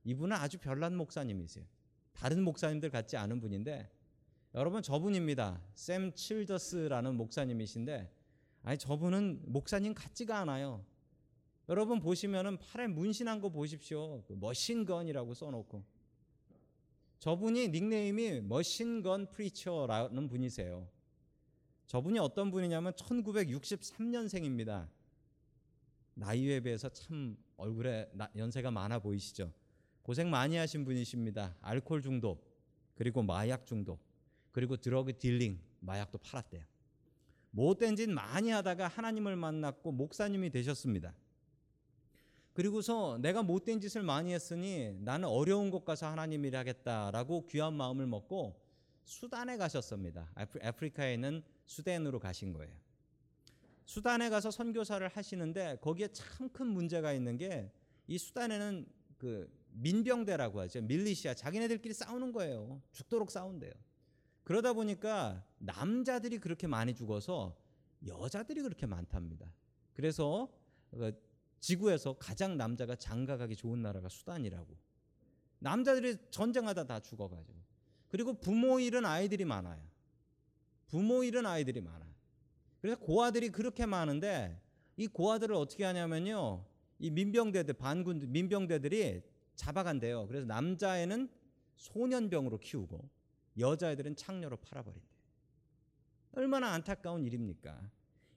이분은 0.05 0.37
아주 0.37 0.59
별난 0.59 0.95
목사님이세요. 0.97 1.65
다른 2.13 2.43
목사님들 2.43 2.91
같지 2.91 3.17
않은 3.17 3.41
분인데 3.41 3.91
여러분 4.55 4.83
저분입니다. 4.83 5.63
샘 5.75 6.13
칠더스라는 6.13 7.17
목사님이신데 7.17 8.13
아니 8.65 8.79
저분은 8.79 9.45
목사님 9.47 9.95
같지가 9.95 10.39
않아요. 10.41 10.85
여러분 11.71 12.01
보시면은 12.01 12.59
팔에 12.59 12.87
문신한 12.87 13.41
거 13.41 13.49
보십시오. 13.49 14.23
그 14.25 14.35
machine 14.35 14.80
gun이라고 14.80 15.33
써놓고 15.33 15.83
저분이 17.19 17.69
닉네임이 17.69 18.43
machine 18.43 19.04
gun 19.04 19.31
preacher라는 19.31 20.29
분이세요. 20.29 20.87
저분이 21.87 22.19
어떤 22.19 22.51
분이냐면 22.51 22.93
1963년생입니다. 22.95 24.89
나이에 26.15 26.61
비해서 26.61 26.89
참 26.89 27.37
얼굴에 27.57 28.11
연세가 28.37 28.71
많아 28.71 28.99
보이시죠? 28.99 29.53
고생 30.03 30.31
많이 30.31 30.57
하신 30.57 30.85
분이십니다. 30.85 31.57
알코올 31.61 32.03
중독, 32.03 32.45
그리고 32.95 33.23
마약 33.23 33.67
중독, 33.67 34.01
그리고 34.51 34.77
drug 34.77 35.19
dealing, 35.19 35.61
마약도 35.81 36.19
팔았대요. 36.19 36.65
못된 37.51 37.97
짓 37.97 38.09
많이 38.09 38.51
하다가 38.51 38.89
하나님을 38.89 39.37
만났고 39.37 39.93
목사님이 39.93 40.51
되셨습니다. 40.51 41.15
그리고서 42.53 43.19
내가 43.19 43.43
못된 43.43 43.81
짓을 43.81 44.03
많이 44.03 44.33
했으니 44.33 44.93
나는 45.01 45.29
어려운 45.29 45.71
곳 45.71 45.85
가서 45.85 46.07
하나님 46.07 46.45
일 46.45 46.57
하겠다라고 46.57 47.47
귀한 47.47 47.75
마음을 47.75 48.07
먹고 48.07 48.61
수단에 49.05 49.57
가셨습니다. 49.57 50.31
아프리카에 50.35 51.15
있는 51.15 51.43
수단으로 51.67 52.19
가신 52.19 52.53
거예요. 52.53 52.75
수단에 53.85 54.31
가서 54.31 54.51
선교사를 54.51 55.07
하시는데 55.09 55.79
거기에 55.81 56.09
참 56.09 56.49
큰 56.53 56.67
문제가 56.67 57.13
있는 57.13 57.37
게 57.37 57.71
이 58.07 58.19
수단에는 58.19 58.87
그 59.19 59.51
민병대라고 59.71 60.61
하죠. 60.61 60.83
밀리시아 60.83 61.35
자기네들끼리 61.35 61.95
싸우는 61.95 62.33
거예요. 62.33 62.83
죽도록 62.93 63.31
싸운대요. 63.31 63.73
그러다 64.45 64.73
보니까 64.73 65.45
남자들이 65.59 66.39
그렇게 66.39 66.67
많이 66.67 66.95
죽어서 66.95 67.57
여자들이 68.07 68.61
그렇게 68.63 68.87
많답니다. 68.87 69.47
그래서 69.95 70.53
그 70.91 71.19
지구에서 71.61 72.15
가장 72.19 72.57
남자가 72.57 72.97
장가가기 72.97 73.55
좋은 73.57 73.81
나라가 73.81 74.09
수단이라고. 74.09 74.77
남자들이 75.61 76.17
전쟁하다 76.31 76.87
다 76.87 76.99
죽어가지고. 76.99 77.57
그리고 78.09 78.35
부모 78.35 78.81
잃은 78.81 79.07
아이들이 79.07 79.45
많아요. 79.45 79.81
부모 80.93 81.25
잃은 81.25 81.47
아이들이 81.47 81.81
많아요. 81.81 82.13
그래서 82.83 83.01
고아들이 83.01 83.49
그렇게 83.49 83.87
많은데 83.87 84.61
이 84.99 85.07
고아들을 85.07 85.55
어떻게 85.55 85.85
하냐면요. 85.85 86.67
이 86.99 87.11
민병대들 87.11 87.75
반군 87.75 88.31
민병대들이 88.31 89.23
잡아간대요. 89.55 90.27
그래서 90.27 90.45
남자애는 90.45 91.31
소년병으로 91.77 92.59
키우고 92.59 93.09
여자애들은 93.59 94.17
창녀로 94.17 94.59
팔아버린대. 94.59 95.07
얼마나 96.33 96.73
안타까운 96.73 97.25
일입니까? 97.25 97.81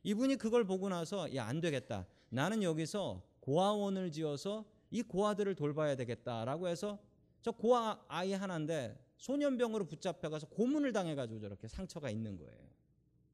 이분이 0.04 0.38
그걸 0.38 0.64
보고 0.64 0.88
나서 0.88 1.36
야 1.36 1.48
안 1.48 1.60
되겠다. 1.60 2.08
나는 2.30 2.64
여기서 2.64 3.22
고아원을 3.42 4.14
지어서 4.14 4.64
이 4.92 5.02
고아들을 5.02 5.56
돌봐야 5.56 5.98
되겠다라고 5.98 6.70
해서 6.70 7.00
저 7.42 7.52
고아 7.52 8.06
아이 8.08 8.32
하나인데 8.32 8.98
소년병으로 9.18 9.86
붙잡혀가서 9.86 10.48
고문을 10.48 10.92
당해가지고 10.94 11.40
저렇게 11.40 11.68
상처가 11.68 12.10
있는 12.10 12.38
거예요. 12.38 12.70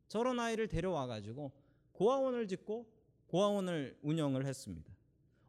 저런 0.08 0.40
아이를 0.40 0.68
데려와가지고 0.68 1.52
고아원을 1.94 2.48
짓고 2.48 2.86
고아원을 3.28 3.98
운영을 4.02 4.46
했습니다. 4.46 4.94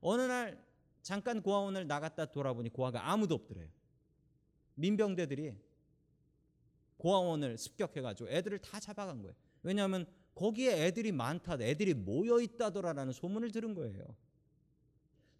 어느 0.00 0.22
날 0.22 0.64
잠깐 1.02 1.42
고아원을 1.42 1.86
나갔다 1.86 2.26
돌아보니 2.26 2.70
고아가 2.70 3.10
아무도 3.10 3.34
없더래요. 3.34 3.68
민병대들이 4.74 5.54
고아원을 6.96 7.58
습격해가지고 7.58 8.30
애들을 8.30 8.58
다 8.60 8.78
잡아간 8.78 9.22
거예요. 9.22 9.34
왜냐하면 9.62 10.06
거기에 10.34 10.86
애들이 10.86 11.12
많다, 11.12 11.58
애들이 11.60 11.94
모여 11.94 12.40
있다더라라는 12.40 13.12
소문을 13.12 13.50
들은 13.50 13.74
거예요. 13.74 14.16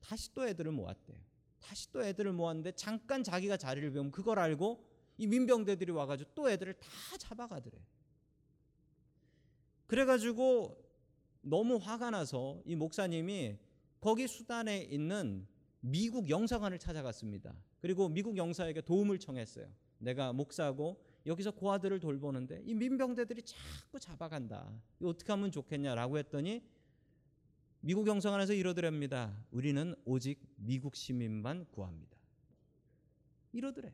다시 0.01 0.35
또 0.35 0.47
애들을 0.47 0.73
모았대요. 0.73 1.17
다시 1.63 1.91
또 1.93 2.05
애들을 2.05 2.33
모았는데 2.33 2.73
잠깐 2.73 3.23
자기가 3.23 3.57
자리를 3.57 3.91
비우면 3.93 4.13
그걸 4.13 4.39
알고 4.39 4.85
이 5.19 5.27
민병대들이 5.27 5.93
와가지고 5.93 6.31
또 6.35 6.51
애들을 6.51 6.75
다 6.75 6.89
잡아가더래. 7.19 7.79
그래가지고 9.87 10.83
너무 11.43 11.77
화가 11.77 12.11
나서 12.11 12.61
이 12.65 12.75
목사님이 12.75 13.59
거기 14.01 14.27
수단에 14.27 14.83
있는 14.83 15.47
미국 15.81 16.31
영사관을 16.31 16.79
찾아갔습니다. 16.79 17.55
그리고 17.81 18.09
미국 18.09 18.37
영사에게 18.37 18.81
도움을 18.81 19.19
청했어요. 19.19 19.67
내가 19.99 20.33
목사고 20.33 21.05
여기서 21.27 21.53
고아들을 21.53 22.01
돌보는데 22.01 22.63
이 22.65 22.75
민병대들이 22.75 23.43
자꾸 23.43 23.99
잡아간다. 24.01 24.73
어떻게 25.03 25.33
하면 25.33 25.51
좋겠냐라고 25.51 26.19
했더니 26.19 26.65
미국 27.85 28.07
영사관에서 28.07 28.53
이러더랍니다. 28.53 29.37
우리는 29.51 29.97
오직 30.05 30.41
미국 30.55 30.95
시민만 30.95 31.67
구합니다. 31.73 32.17
이러더래요. 33.53 33.93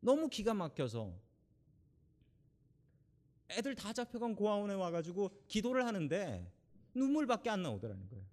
너무 0.00 0.28
기가 0.28 0.52
막혀서 0.52 1.16
애들 3.50 3.76
다 3.76 3.92
잡혀간 3.92 4.34
고아원에 4.34 4.74
와가지고 4.74 5.30
기도를 5.46 5.86
하는데 5.86 6.52
눈물밖에 6.92 7.50
안 7.50 7.62
나오더라는 7.62 8.08
거예요. 8.08 8.24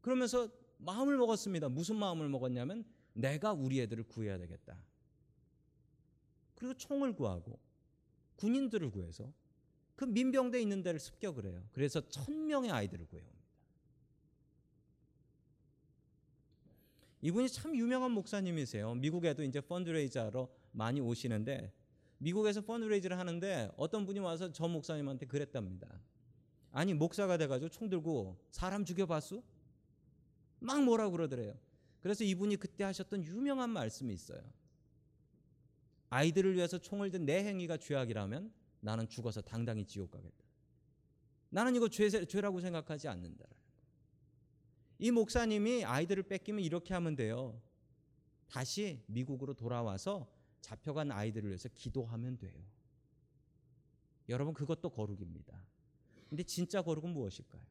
그러면서 0.00 0.48
마음을 0.78 1.18
먹었습니다. 1.18 1.68
무슨 1.68 1.96
마음을 1.96 2.26
먹었냐면 2.30 2.86
내가 3.12 3.52
우리 3.52 3.82
애들을 3.82 4.04
구해야 4.04 4.38
되겠다. 4.38 4.82
그리고 6.54 6.72
총을 6.72 7.14
구하고 7.14 7.58
군인들을 8.36 8.90
구해서 8.90 9.30
그 10.00 10.06
민병대 10.06 10.58
있는 10.62 10.82
데를 10.82 10.98
습격을 10.98 11.44
해요. 11.44 11.62
그래서 11.72 12.00
천 12.08 12.46
명의 12.46 12.70
아이들을 12.70 13.04
구해옵니다. 13.04 13.38
이분이 17.20 17.50
참 17.50 17.76
유명한 17.76 18.12
목사님이세요. 18.12 18.94
미국에도 18.94 19.42
이제 19.42 19.60
펀드레이저로 19.60 20.48
많이 20.72 21.02
오시는데 21.02 21.70
미국에서 22.16 22.62
펀드레이즈를 22.62 23.18
하는데 23.18 23.70
어떤 23.76 24.06
분이 24.06 24.20
와서 24.20 24.50
저 24.50 24.66
목사님한테 24.66 25.26
그랬답니다. 25.26 26.00
아니 26.72 26.94
목사가 26.94 27.36
돼가지고 27.36 27.68
총 27.68 27.90
들고 27.90 28.38
사람 28.50 28.86
죽여봤어? 28.86 29.42
막 30.60 30.82
뭐라 30.82 31.10
그러더래요. 31.10 31.58
그래서 32.00 32.24
이분이 32.24 32.56
그때 32.56 32.84
하셨던 32.84 33.22
유명한 33.24 33.68
말씀이 33.68 34.14
있어요. 34.14 34.40
아이들을 36.08 36.54
위해서 36.54 36.78
총을 36.78 37.10
든 37.10 37.26
내 37.26 37.44
행위가 37.44 37.76
죄악이라면 37.76 38.59
나는 38.80 39.08
죽어서 39.08 39.40
당당히 39.40 39.84
지옥 39.84 40.10
가겠다. 40.10 40.44
나는 41.50 41.74
이거 41.74 41.88
죄, 41.88 42.08
죄라고 42.08 42.60
생각하지 42.60 43.08
않는다. 43.08 43.44
이 44.98 45.10
목사님이 45.10 45.84
아이들을 45.84 46.24
뺏기면 46.24 46.62
이렇게 46.62 46.94
하면 46.94 47.16
돼요. 47.16 47.60
다시 48.48 49.02
미국으로 49.06 49.54
돌아와서 49.54 50.28
잡혀간 50.60 51.10
아이들을 51.10 51.48
위해서 51.48 51.68
기도하면 51.74 52.36
돼요. 52.38 52.52
여러분 54.28 54.54
그것도 54.54 54.90
거룩입니다. 54.90 55.60
근데 56.28 56.42
진짜 56.42 56.82
거룩은 56.82 57.10
무엇일까요? 57.10 57.62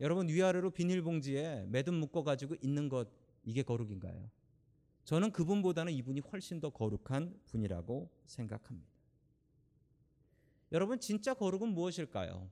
여러분 0.00 0.28
위아래로 0.28 0.70
비닐봉지에 0.70 1.66
매듭 1.68 1.94
묶어 1.94 2.22
가지고 2.22 2.56
있는 2.60 2.88
것 2.88 3.08
이게 3.44 3.62
거룩인가요? 3.62 4.30
저는 5.04 5.32
그분보다는 5.32 5.92
이분이 5.92 6.20
훨씬 6.20 6.60
더 6.60 6.70
거룩한 6.70 7.40
분이라고 7.46 8.10
생각합니다. 8.26 8.97
여러분 10.72 11.00
진짜 11.00 11.34
거룩은 11.34 11.68
무엇일까요? 11.68 12.48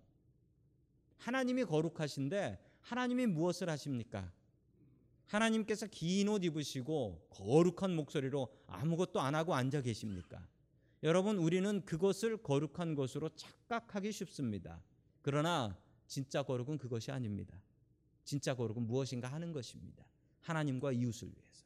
하나님이 1.18 1.64
거룩하신데 1.64 2.58
하나님이 2.80 3.26
무엇을 3.26 3.68
하십니까? 3.68 4.32
하나님께서 5.26 5.86
긴 5.88 6.28
옷 6.28 6.44
입으시고 6.44 7.26
거룩한 7.30 7.94
목소리로 7.96 8.48
아무것도 8.66 9.20
안 9.20 9.34
하고 9.34 9.54
앉아 9.54 9.82
계십니까? 9.82 10.46
여러분 11.02 11.36
우리는 11.36 11.84
그것을 11.84 12.36
거룩한 12.38 12.94
것으로 12.94 13.28
착각하기 13.34 14.12
쉽습니다. 14.12 14.82
그러나 15.22 15.76
진짜 16.06 16.42
거룩은 16.42 16.78
그것이 16.78 17.10
아닙니다. 17.10 17.60
진짜 18.24 18.54
거룩은 18.54 18.86
무엇인가 18.86 19.28
하는 19.28 19.52
것입니다. 19.52 20.06
하나님과 20.40 20.92
이웃을 20.92 21.28
위해서. 21.28 21.64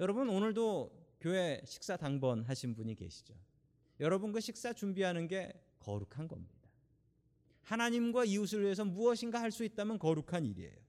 여러분 0.00 0.28
오늘도 0.28 1.16
교회 1.20 1.60
식사 1.64 1.96
당번 1.96 2.44
하신 2.44 2.74
분이 2.74 2.94
계시죠. 2.94 3.34
여러분 4.00 4.32
그 4.32 4.40
식사 4.40 4.72
준비하는 4.72 5.28
게 5.28 5.52
거룩한 5.78 6.28
겁니다. 6.28 6.54
하나님과 7.62 8.24
이웃을 8.24 8.62
위해서 8.62 8.84
무엇인가 8.84 9.40
할 9.40 9.50
수 9.50 9.64
있다면 9.64 9.98
거룩한 9.98 10.44
일이에요. 10.44 10.84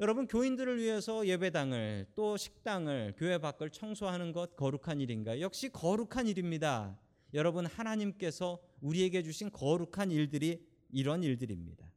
여러분 0.00 0.26
교인들을 0.26 0.78
위해서 0.78 1.26
예배당을 1.26 2.06
또 2.14 2.36
식당을 2.36 3.14
교회 3.18 3.38
밖을 3.38 3.70
청소하는 3.70 4.32
것 4.32 4.56
거룩한 4.56 5.00
일인가? 5.00 5.40
역시 5.40 5.68
거룩한 5.68 6.26
일입니다. 6.26 6.98
여러분 7.34 7.66
하나님께서 7.66 8.58
우리에게 8.80 9.22
주신 9.22 9.50
거룩한 9.50 10.10
일들이 10.10 10.66
이런 10.90 11.22
일들입니다. 11.22 11.92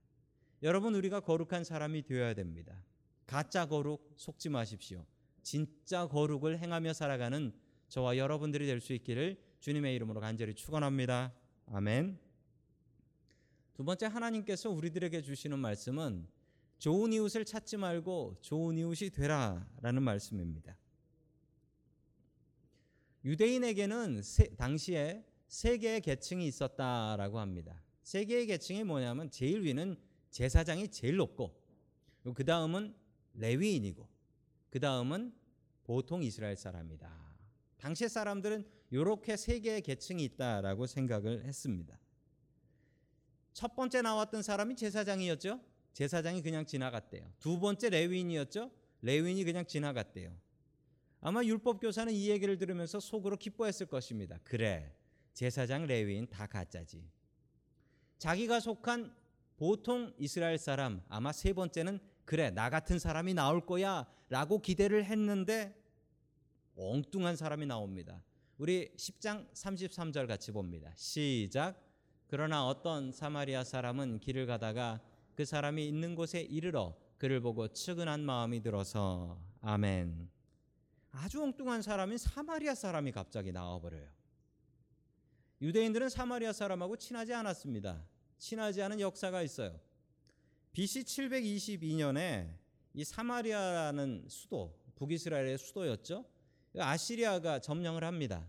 여러분 0.63 0.95
우리가 0.95 1.21
거룩한 1.21 1.63
사람이 1.63 2.03
되어야 2.03 2.33
됩니다. 2.33 2.83
가짜 3.25 3.65
거룩 3.65 4.13
속지 4.17 4.49
마십시오. 4.49 5.05
진짜 5.41 6.07
거룩을 6.07 6.59
행하며 6.59 6.93
살아가는 6.93 7.53
저와 7.93 8.17
여러분들이 8.17 8.65
될 8.65 8.81
수 8.81 8.91
있기를 8.93 9.37
주님의 9.59 9.93
이름으로 9.93 10.19
간절히 10.19 10.55
축원합니다. 10.55 11.31
아멘. 11.67 12.17
두 13.75 13.83
번째 13.85 14.07
하나님께서 14.07 14.71
우리들에게 14.71 15.21
주시는 15.21 15.59
말씀은 15.59 16.27
좋은 16.79 17.13
이웃을 17.13 17.45
찾지 17.45 17.77
말고 17.77 18.37
좋은 18.41 18.79
이웃이 18.79 19.11
되라라는 19.11 20.01
말씀입니다. 20.01 20.75
유대인에게는 23.25 24.23
세, 24.23 24.47
당시에 24.55 25.23
세 25.47 25.77
개의 25.77 26.01
계층이 26.01 26.47
있었다라고 26.47 27.39
합니다. 27.39 27.79
세 28.01 28.25
개의 28.25 28.47
계층이 28.47 28.85
뭐냐면 28.85 29.29
제일 29.29 29.61
위는 29.61 29.97
제사장이 30.31 30.87
제일 30.87 31.17
높고 31.17 31.55
그 32.33 32.43
다음은 32.43 32.95
레위인이고 33.35 34.09
그 34.71 34.79
다음은 34.79 35.31
보통 35.83 36.23
이스라엘 36.23 36.55
사람이다. 36.55 37.22
당시 37.83 38.07
사람들은 38.07 38.63
이렇게 38.91 39.35
세 39.35 39.59
개의 39.59 39.81
계층이 39.81 40.23
있다라고 40.23 40.87
생각을 40.87 41.43
했습니다. 41.43 41.99
첫 43.51 43.75
번째 43.75 44.01
나왔던 44.01 44.41
사람이 44.41 44.77
제사장이었죠. 44.77 45.59
제사장이 45.91 46.41
그냥 46.41 46.65
지나갔대요. 46.65 47.33
두 47.41 47.59
번째 47.59 47.89
레위인이었죠. 47.89 48.71
레위인이 49.01 49.43
그냥 49.43 49.65
지나갔대요. 49.65 50.33
아마 51.19 51.43
율법 51.43 51.81
교사는 51.81 52.13
이 52.13 52.29
얘기를 52.29 52.57
들으면서 52.57 53.01
속으로 53.01 53.35
기뻐했을 53.35 53.87
것입니다. 53.87 54.39
그래. 54.45 54.95
제사장 55.33 55.85
레위인 55.85 56.29
다 56.29 56.47
가짜지. 56.47 57.05
자기가 58.17 58.61
속한 58.61 59.13
보통 59.57 60.13
이스라엘 60.17 60.57
사람 60.57 61.03
아마 61.09 61.33
세 61.33 61.51
번째는 61.51 61.99
그래 62.23 62.49
나 62.49 62.69
같은 62.69 62.97
사람이 62.97 63.33
나올 63.33 63.65
거야라고 63.65 64.61
기대를 64.61 65.03
했는데 65.03 65.82
엉뚱한 66.75 67.35
사람이 67.35 67.65
나옵니다. 67.65 68.23
우리 68.57 68.91
10장 68.95 69.51
33절 69.53 70.27
같이 70.27 70.51
봅니다. 70.51 70.91
시작. 70.95 71.81
그러나 72.27 72.67
어떤 72.67 73.11
사마리아 73.11 73.63
사람은 73.63 74.19
길을 74.19 74.45
가다가 74.45 75.01
그 75.35 75.45
사람이 75.45 75.87
있는 75.87 76.15
곳에 76.15 76.41
이르러 76.41 76.95
그를 77.17 77.39
보고 77.41 77.67
측은한 77.67 78.21
마음이 78.21 78.61
들어서 78.61 79.39
아멘. 79.61 80.29
아주 81.11 81.43
엉뚱한 81.43 81.81
사람인 81.81 82.17
사마리아 82.17 82.73
사람이 82.73 83.11
갑자기 83.11 83.51
나와 83.51 83.79
버려요. 83.79 84.09
유대인들은 85.61 86.09
사마리아 86.09 86.51
사람하고 86.51 86.97
친하지 86.97 87.33
않았습니다. 87.33 88.03
친하지 88.37 88.81
않은 88.81 88.99
역사가 88.99 89.41
있어요. 89.43 89.79
BC 90.73 91.03
722년에 91.03 92.57
이 92.95 93.03
사마리아라는 93.03 94.25
수도, 94.27 94.77
북이스라엘의 94.95 95.57
수도였죠. 95.57 96.25
아시리아가 96.77 97.59
점령을 97.59 98.03
합니다. 98.03 98.47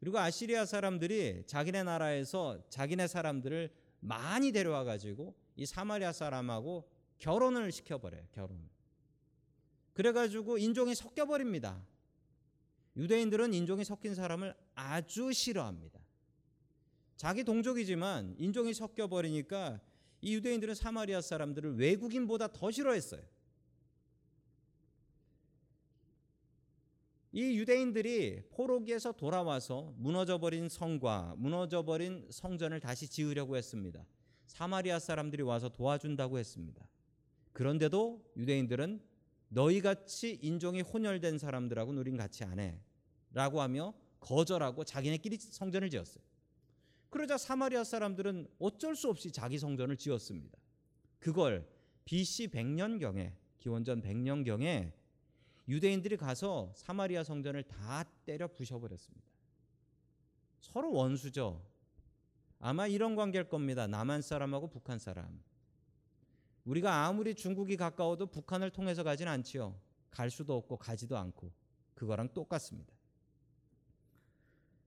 그리고 0.00 0.18
아시리아 0.18 0.64
사람들이 0.64 1.44
자기네 1.46 1.82
나라에서 1.82 2.62
자기네 2.68 3.08
사람들을 3.08 3.70
많이 4.00 4.52
데려와 4.52 4.84
가지고 4.84 5.34
이 5.56 5.66
사마리아 5.66 6.12
사람하고 6.12 6.88
결혼을 7.18 7.72
시켜버려요. 7.72 8.26
결혼. 8.32 8.68
그래가지고 9.92 10.58
인종이 10.58 10.94
섞여 10.94 11.26
버립니다. 11.26 11.84
유대인들은 12.96 13.52
인종이 13.54 13.84
섞인 13.84 14.14
사람을 14.14 14.54
아주 14.74 15.32
싫어합니다. 15.32 15.98
자기 17.16 17.42
동족이지만 17.42 18.36
인종이 18.38 18.72
섞여 18.72 19.08
버리니까 19.08 19.80
이 20.20 20.34
유대인들은 20.34 20.74
사마리아 20.74 21.20
사람들을 21.20 21.76
외국인보다 21.76 22.48
더 22.52 22.70
싫어했어요. 22.70 23.22
이 27.32 27.58
유대인들이 27.58 28.48
포로기에서 28.50 29.12
돌아와서 29.12 29.92
무너져버린 29.98 30.68
성과 30.68 31.34
무너져버린 31.36 32.26
성전을 32.30 32.80
다시 32.80 33.08
지으려고 33.08 33.56
했습니다. 33.56 34.06
사마리아 34.46 34.98
사람들이 34.98 35.42
와서 35.42 35.68
도와준다고 35.68 36.38
했습니다. 36.38 36.88
그런데도 37.52 38.24
유대인들은 38.36 39.02
너희 39.50 39.80
같이 39.80 40.38
인종이 40.42 40.80
혼혈된 40.80 41.38
사람들하고 41.38 41.92
우린 41.92 42.16
같이 42.16 42.44
안 42.44 42.58
해. 42.58 42.80
라고 43.32 43.60
하며 43.60 43.92
거절하고 44.20 44.84
자기네끼리 44.84 45.36
성전을 45.38 45.90
지었어요. 45.90 46.24
그러자 47.10 47.36
사마리아 47.36 47.84
사람들은 47.84 48.46
어쩔 48.58 48.96
수 48.96 49.08
없이 49.08 49.30
자기 49.30 49.58
성전을 49.58 49.96
지었습니다. 49.96 50.58
그걸 51.18 51.68
BC 52.04 52.48
100년경에 52.48 53.32
기원전 53.58 54.00
100년경에 54.00 54.92
유대인들이 55.68 56.16
가서 56.16 56.72
사마리아 56.74 57.22
성전을 57.22 57.62
다 57.64 58.04
때려 58.24 58.48
부셔버렸습니다. 58.48 59.26
서로 60.60 60.92
원수죠. 60.92 61.62
아마 62.58 62.86
이런 62.86 63.14
관계일 63.14 63.48
겁니다. 63.48 63.86
남한 63.86 64.22
사람하고 64.22 64.68
북한 64.68 64.98
사람. 64.98 65.42
우리가 66.64 67.06
아무리 67.06 67.34
중국이 67.34 67.76
가까워도 67.76 68.26
북한을 68.26 68.70
통해서 68.70 69.02
가진 69.02 69.28
않지요. 69.28 69.78
갈 70.10 70.30
수도 70.30 70.56
없고 70.56 70.78
가지도 70.78 71.16
않고 71.16 71.52
그거랑 71.94 72.32
똑같습니다. 72.34 72.94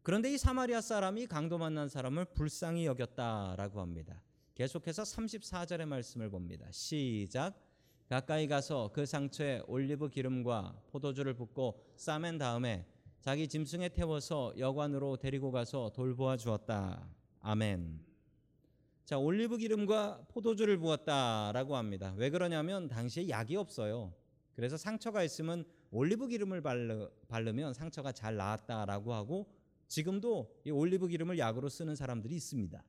그런데 0.04 0.34
이 0.34 0.38
사마리아 0.38 0.82
사람이 0.82 1.28
강도 1.28 1.58
만난 1.58 1.88
사람을 1.88 2.26
불쌍히 2.34 2.86
여겼다라고 2.86 3.82
합니다. 3.82 4.22
계속해서 4.56 5.04
34절의 5.04 5.86
말씀을 5.86 6.30
봅니다. 6.30 6.68
시작. 6.72 7.71
가까이 8.12 8.46
가서 8.46 8.90
그 8.92 9.06
상처에 9.06 9.62
올리브 9.68 10.10
기름과 10.10 10.82
포도주를 10.90 11.34
붓고 11.34 11.80
싸맨 11.96 12.40
다음에 12.40 12.86
자기 13.22 13.48
짐승에 13.48 13.88
태워서 13.88 14.54
여관으로 14.58 15.16
데리고 15.16 15.50
가서 15.50 15.94
돌보아 15.96 16.36
주었다. 16.36 17.08
아멘. 17.40 18.02
자, 19.06 19.18
올리브 19.18 19.56
기름과 19.56 20.26
포도주를 20.28 20.78
부었다라고 20.78 21.78
합니다. 21.78 22.14
왜 22.18 22.30
그러냐면 22.30 22.90
당시에 22.90 23.30
약이 23.30 23.56
없어요. 23.56 24.14
그래서 24.58 24.76
상처가 24.76 25.24
있으면 25.24 25.64
올리브 25.90 26.28
기름을 26.28 26.60
바르, 26.60 27.54
면 27.54 27.74
상처가 27.74 28.12
잘 28.12 28.36
나았다라고 28.36 29.14
하고 29.14 29.48
지금도 29.88 30.54
이 30.66 30.72
올리브 30.72 31.08
기름을 31.08 31.40
약으로 31.40 31.70
쓰는 31.70 31.96
사람들이 31.96 32.36
있습니다. 32.36 32.84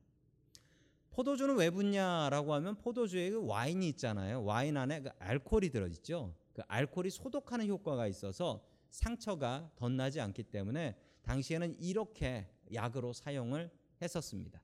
포도주는 1.13 1.55
왜 1.55 1.69
붓냐라고 1.69 2.55
하면 2.55 2.75
포도주에 2.75 3.29
그 3.29 3.45
와인이 3.45 3.87
있잖아요. 3.89 4.43
와인 4.43 4.75
안에 4.77 5.01
그 5.01 5.09
알코올이 5.19 5.69
들어있죠. 5.69 6.33
그 6.53 6.63
알코올이 6.67 7.11
소독하는 7.11 7.67
효과가 7.67 8.07
있어서 8.07 8.65
상처가 8.89 9.69
덧나지 9.75 10.19
않기 10.19 10.43
때문에 10.43 10.97
당시에는 11.21 11.75
이렇게 11.79 12.49
약으로 12.73 13.13
사용을 13.13 13.69
했었습니다. 14.01 14.59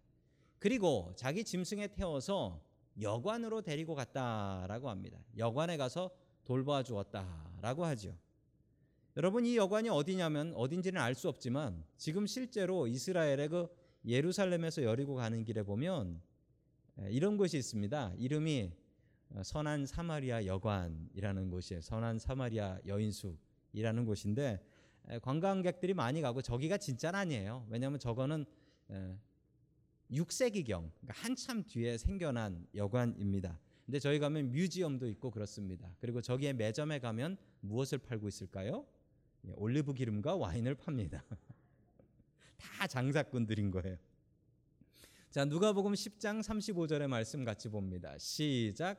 그리고 0.58 1.14
자기 1.16 1.44
짐승에 1.44 1.90
태워서 1.90 2.60
여관으로 3.00 3.62
데리고 3.62 3.94
갔다라고 3.94 4.90
합니다. 4.90 5.20
여관에 5.38 5.78
가서 5.78 6.10
돌봐 6.46 6.82
주었다라고 6.82 7.86
하죠. 7.86 8.18
여러분 9.18 9.46
이 9.46 9.56
여관이 9.56 9.90
어디냐면 9.90 10.54
어딘지는 10.56 11.00
알 11.00 11.14
수 11.14 11.30
없지만 11.30 11.84
지금 11.96 12.26
실제로 12.26 12.88
이스라엘의 12.88 13.50
그 13.50 13.68
예루살렘에서 14.04 14.82
여리고 14.82 15.14
가는 15.14 15.44
길에 15.44 15.62
보면 15.62 16.22
이런 17.10 17.38
곳이 17.38 17.58
있습니다. 17.58 18.14
이름이 18.18 18.72
어, 19.32 19.44
선한 19.44 19.86
사마리아 19.86 20.46
여관이라는 20.46 21.50
곳이에요. 21.50 21.82
선한 21.82 22.20
사마리아 22.20 22.80
여인숙이라는 22.86 24.06
곳인데 24.06 24.60
관광객들이 25.22 25.94
많이 25.94 26.22
가고 26.22 26.42
저기가 26.42 26.78
진짜는 26.78 27.20
아니에요. 27.20 27.66
왜냐하면 27.70 28.00
저거는 28.00 28.46
6세기경 30.12 30.92
그러니까 31.00 31.14
한참 31.14 31.64
뒤에 31.64 31.98
생겨난 31.98 32.68
여관입니다. 32.76 33.60
근데 33.86 34.00
저희 34.00 34.20
가면 34.20 34.52
뮤지엄도 34.52 35.08
있고 35.08 35.32
그렇습니다. 35.32 35.92
그리고 36.00 36.22
저기에 36.22 36.54
매점에 36.54 37.00
가면 37.00 37.38
무엇을 37.62 37.98
팔고 37.98 38.28
있을까요? 38.28 38.86
예, 39.48 39.54
올리브 39.56 39.94
기름과 39.94 40.36
와인을 40.36 40.76
팝니다. 40.76 41.24
다 42.58 42.86
장사꾼들인 42.86 43.72
거예요. 43.72 43.98
자, 45.32 45.46
누가복음 45.46 45.94
10장 45.94 46.42
35절의 46.42 47.06
말씀 47.06 47.46
같이 47.46 47.70
봅니다. 47.70 48.18
시작. 48.18 48.98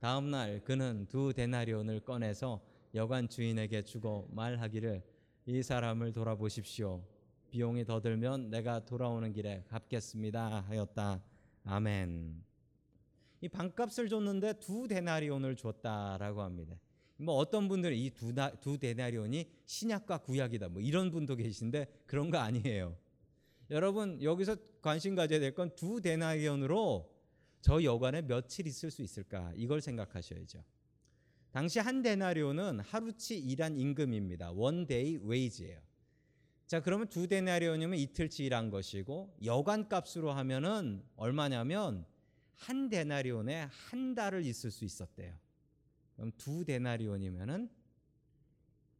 다음 0.00 0.28
날 0.28 0.60
그는 0.64 1.06
두 1.08 1.32
데나리온을 1.32 2.00
꺼내서 2.00 2.60
여관 2.96 3.28
주인에게 3.28 3.82
주고 3.82 4.28
말하기를 4.32 5.04
이 5.46 5.62
사람을 5.62 6.12
돌아보십시오. 6.12 7.04
비용이 7.50 7.84
더 7.84 8.00
들면 8.00 8.50
내가 8.50 8.84
돌아오는 8.84 9.32
길에 9.32 9.64
갚겠습니다 9.68 10.62
하였다. 10.62 11.22
아멘. 11.62 12.42
이 13.40 13.48
반값을 13.48 14.08
줬는데 14.08 14.54
두 14.54 14.88
데나리온을 14.88 15.54
줬다라고 15.54 16.42
합니다. 16.42 16.76
뭐 17.18 17.36
어떤 17.36 17.68
분들은 17.68 17.96
이두 17.96 18.34
두 18.60 18.78
데나리온이 18.78 19.48
신약과 19.64 20.18
구약이다 20.18 20.70
뭐 20.70 20.82
이런 20.82 21.12
분도 21.12 21.36
계신데 21.36 22.02
그런 22.04 22.30
거 22.32 22.38
아니에요. 22.38 22.96
여러분 23.70 24.22
여기서 24.22 24.56
관심 24.80 25.14
가져야 25.14 25.40
될 25.40 25.54
건두 25.54 26.00
데나리온으로 26.00 27.14
저 27.60 27.82
여관에 27.82 28.22
며칠 28.22 28.66
있을 28.66 28.90
수 28.90 29.02
있을까 29.02 29.52
이걸 29.56 29.80
생각하셔야죠. 29.80 30.64
당시 31.50 31.78
한 31.78 32.02
데나리온은 32.02 32.80
하루치 32.80 33.38
일한 33.38 33.76
임금입니다. 33.76 34.52
one 34.52 34.86
day 34.86 35.18
wage예요. 35.22 35.80
자 36.66 36.80
그러면 36.80 37.08
두 37.08 37.26
데나리온이면 37.26 37.98
이틀치 37.98 38.44
일한 38.44 38.70
것이고 38.70 39.36
여관 39.44 39.88
값으로 39.88 40.30
하면은 40.32 41.02
얼마냐면 41.16 42.06
한 42.54 42.88
데나리온에 42.88 43.68
한 43.70 44.14
달을 44.14 44.44
있을 44.44 44.70
수 44.70 44.84
있었대요. 44.84 45.34
그럼 46.16 46.32
두 46.36 46.64
데나리온이면은 46.64 47.70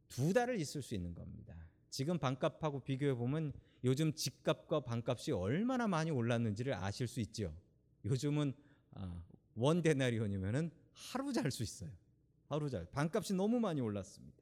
두 0.07 0.33
달을 0.33 0.59
있을 0.59 0.81
수 0.81 0.95
있는 0.95 1.13
겁니다. 1.13 1.55
지금 1.89 2.17
방값하고 2.17 2.79
비교해 2.79 3.13
보면 3.13 3.53
요즘 3.83 4.13
집값과 4.13 4.81
방값이 4.81 5.31
얼마나 5.31 5.87
많이 5.87 6.11
올랐는지를 6.11 6.73
아실 6.73 7.07
수 7.07 7.19
있죠. 7.21 7.55
요즘은 8.05 8.53
아, 8.91 9.21
원 9.55 9.81
데나리온이면은 9.81 10.71
하루 10.91 11.31
잘 11.31 11.49
수 11.51 11.63
있어요. 11.63 11.89
하루 12.47 12.69
잘. 12.69 12.85
반값이 12.85 13.33
너무 13.33 13.59
많이 13.59 13.79
올랐습니다. 13.81 14.37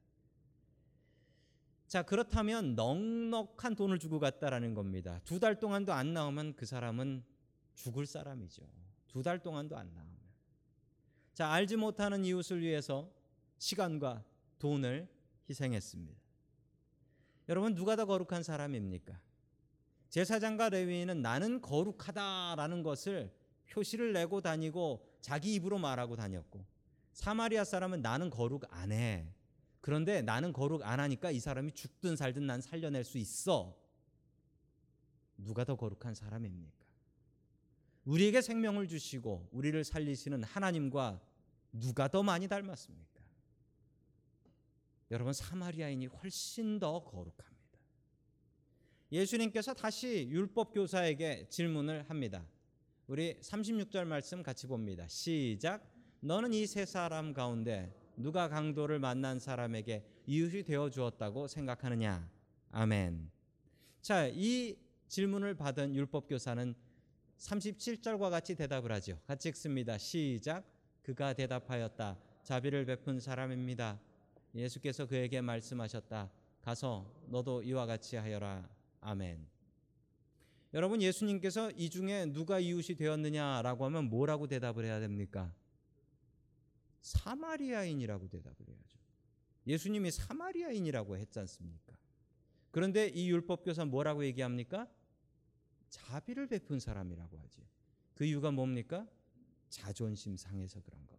자, 1.88 2.04
그렇다면 2.04 2.76
넉넉한 2.76 3.76
돈을 3.76 4.00
주고 4.00 4.19
갔다라는 4.19 4.73
겁니다. 4.73 5.21
두 5.23 5.39
달 5.39 5.60
동안도 5.60 5.93
안 5.93 6.13
나오면 6.13 6.56
그 6.56 6.65
사람은 6.65 7.23
죽을 7.76 8.06
사람이죠. 8.06 8.63
두 9.08 9.23
달 9.23 9.41
동안도 9.41 9.78
안 9.78 9.93
나오면. 9.93 10.17
자, 11.34 11.50
알지 11.52 11.76
못하는 11.78 12.26
이웃을 12.26 12.62
위해서 12.62 13.12
시간과 13.60 14.23
돈을 14.60 15.08
희생했습니다. 15.50 16.19
여러분 17.50 17.73
누가 17.76 17.95
더 17.95 18.06
거룩한 18.06 18.43
사람입니까? 18.43 19.19
제사장과 20.10 20.70
레위인은 20.70 21.22
나는 21.22 21.62
거룩하다라는 21.62 22.84
것을 22.84 23.34
표시를 23.70 24.13
내고 24.13 24.41
다니고 24.41 25.06
자기 25.22 25.56
입으로 25.56 25.78
말하고 25.78 26.15
다녔고 26.15 26.65
사마리아 27.13 27.63
사람은 27.63 28.02
나는 28.02 28.30
거룩 28.30 28.63
안 28.70 28.91
해. 28.91 29.28
그런데 29.82 30.22
나는 30.22 30.54
거룩 30.54 30.84
안 30.84 31.00
하니까 31.00 31.32
이 31.32 31.39
사람이 31.39 31.72
죽든 31.72 32.15
살든 32.15 32.46
난 32.46 32.62
살려낼 32.62 33.04
수 33.04 33.17
있어. 33.17 33.76
누가 35.38 35.63
더 35.63 35.76
거룩한 35.76 36.13
사람입니까? 36.13 36.86
우리에게 38.06 38.41
생명을 38.41 38.88
주시고 38.88 39.50
우리를 39.52 39.84
살리시는 39.84 40.43
하나님과 40.43 41.22
누가 41.74 42.08
더 42.08 42.24
많이 42.24 42.48
닮았습니까? 42.48 43.22
여러분 45.12 45.34
사마리아인이 45.34 46.06
훨씬 46.08 46.80
더 46.80 47.04
거룩합니다. 47.04 47.57
예수님께서 49.12 49.74
다시 49.74 50.28
율법 50.30 50.74
교사에게 50.74 51.48
질문을 51.50 52.10
합니다. 52.10 52.46
우리 53.08 53.36
36절 53.39 54.06
말씀 54.06 54.43
같이 54.43 54.67
봅니다. 54.67 55.08
시작. 55.08 55.82
너는 56.20 56.54
이 56.54 56.65
세 56.65 56.86
사람 56.86 57.34
가운데 57.34 57.93
누가 58.17 58.50
강도를 58.50 59.00
만난 59.00 59.39
사람에게 59.39 60.04
이웃이 60.26 60.63
되어 60.63 60.89
주었다고 60.89 61.48
생각하느냐? 61.48 62.30
아멘. 62.72 63.32
자, 64.02 64.28
이 64.28 64.76
질문을 65.08 65.56
받은 65.56 65.96
율법 65.96 66.28
교사는 66.28 66.76
37절과 67.38 68.30
같이 68.30 68.56
대답을 68.56 68.91
하죠. 68.93 69.20
같이 69.26 69.48
읽습니다. 69.50 69.98
시작. 69.98 70.65
그가 71.04 71.34
대답하였다. 71.34 72.17
자비를 72.43 72.86
베푼 72.86 73.20
사람입니다. 73.22 74.00
예수께서 74.56 75.06
그에게 75.06 75.39
말씀하셨다. 75.39 76.30
가서 76.62 77.10
너도 77.28 77.62
이와 77.62 77.86
같이 77.86 78.17
하여라. 78.17 78.67
아멘. 79.02 79.48
여러분 80.74 81.02
예수님께서 81.02 81.72
이 81.72 81.90
중에 81.90 82.26
누가 82.26 82.60
이웃이 82.60 82.98
되었느냐라고 82.98 83.86
하면 83.86 84.10
뭐라고 84.10 84.48
대답을 84.48 84.86
해야 84.86 85.00
됩니까? 85.00 85.54
사마리아인이라고 87.02 88.28
대답을 88.28 88.68
해야죠. 88.68 89.00
예수님이 89.66 90.12
사마리아인이라고 90.12 91.18
했지 91.18 91.40
않습니까? 91.40 91.98
그런데 92.72 93.08
이 93.08 93.30
율법교사 93.30 93.86
뭐라고 93.86 94.26
얘기합니까? 94.26 94.88
자비를 95.90 96.48
베푼 96.48 96.80
사람이라고 96.80 97.38
하지. 97.40 97.62
그 98.14 98.26
이유가 98.26 98.52
뭡니까? 98.52 99.08
자존심 99.70 100.36
상해서 100.36 100.82
그런 100.82 101.06
겁니다. 101.06 101.18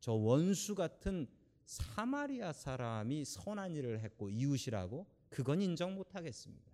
저 0.00 0.12
원수 0.12 0.74
같은 0.74 1.26
사마리아 1.64 2.52
사람이 2.52 3.24
선한 3.24 3.74
일을 3.76 4.00
했고 4.00 4.28
이웃이라고 4.28 5.06
그건 5.32 5.62
인정 5.62 5.94
못 5.94 6.14
하겠습니다. 6.14 6.70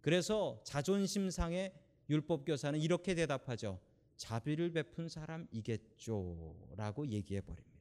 그래서 0.00 0.60
자존심 0.64 1.30
상해 1.30 1.72
율법 2.10 2.44
교사는 2.44 2.78
이렇게 2.80 3.14
대답하죠. 3.14 3.80
자비를 4.16 4.72
베푼 4.72 5.08
사람이겠죠라고 5.08 7.06
얘기해 7.08 7.40
버립니다. 7.42 7.76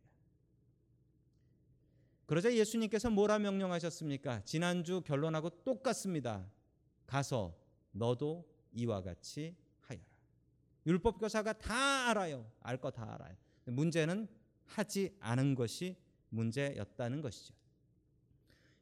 그러자 2.25 2.53
예수님께서 2.53 3.09
뭐라 3.09 3.39
명령하셨습니까? 3.39 4.43
지난주 4.45 5.01
결론하고 5.01 5.49
똑같습니다. 5.63 6.49
가서 7.05 7.55
너도 7.91 8.47
이와 8.73 9.01
같이 9.01 9.55
하여라. 9.81 10.03
율법 10.85 11.19
교사가 11.19 11.53
다 11.53 12.09
알아요. 12.09 12.51
알 12.61 12.77
거 12.77 12.89
다 12.91 13.13
알아요. 13.13 13.35
문제는 13.65 14.27
하지 14.65 15.15
않은 15.19 15.55
것이 15.55 15.95
문제였다는 16.29 17.21
것이죠. 17.21 17.53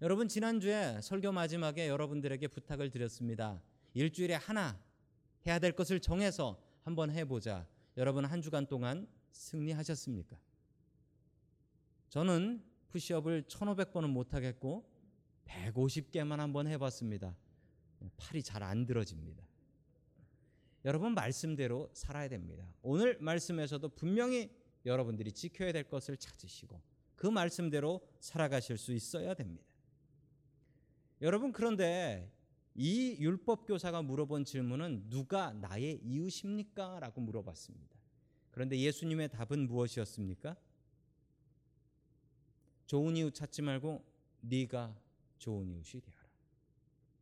여러분 0.04 0.28
지난주에 0.28 1.00
설교 1.02 1.32
마지막에 1.32 1.88
여러분들에게 1.88 2.50
부탁을 2.50 2.89
드렸습니다. 2.89 3.63
일주일에 3.94 4.34
하나 4.34 4.78
해야 5.48 5.60
될 5.60 5.72
것을 5.72 6.02
정해서 6.02 6.62
한번 6.82 7.10
해보자. 7.10 7.66
여러분 7.96 8.26
한 8.26 8.42
주간 8.42 8.68
동안 8.68 9.08
승리하셨습니까? 9.32 10.36
저는 12.10 12.62
푸시업을 12.89 13.44
1,500번은 13.44 14.10
못하겠고 14.10 14.86
150개만 15.46 16.36
한번 16.36 16.68
해봤습니다. 16.68 17.38
팔이 18.18 18.44
잘 18.44 18.62
안 18.62 18.86
들어집니다. 18.86 19.42
여러분 20.84 21.13
말씀대로 21.13 21.89
살아야 21.94 22.28
됩니다. 22.28 22.76
오늘 22.82 23.18
말씀에서도 23.22 23.88
분명히 23.96 24.54
여러분들이 24.86 25.32
지켜야 25.32 25.72
될 25.72 25.88
것을 25.88 26.18
찾으시고 26.18 26.82
그 27.16 27.28
말씀대로 27.28 28.06
살아가실 28.20 28.78
수 28.78 28.92
있어야 28.92 29.34
됩니다. 29.34 29.72
여러분 31.23 31.53
그런데 31.53 32.29
이 32.75 33.15
율법 33.17 33.65
교사가 33.65 34.01
물어본 34.01 34.43
질문은 34.43 35.09
누가 35.09 35.53
나의 35.53 36.01
이웃입니까? 36.03 36.99
라고 36.99 37.21
물어봤습니다. 37.21 37.97
그런데 38.51 38.77
예수님의 38.77 39.29
답은 39.29 39.67
무엇이었습니까? 39.67 40.57
좋은 42.88 43.15
이웃 43.15 43.33
찾지 43.33 43.62
말고 43.62 44.03
네가 44.41 44.99
좋은 45.38 45.69
이웃이 45.69 46.01
되어라. 46.01 46.27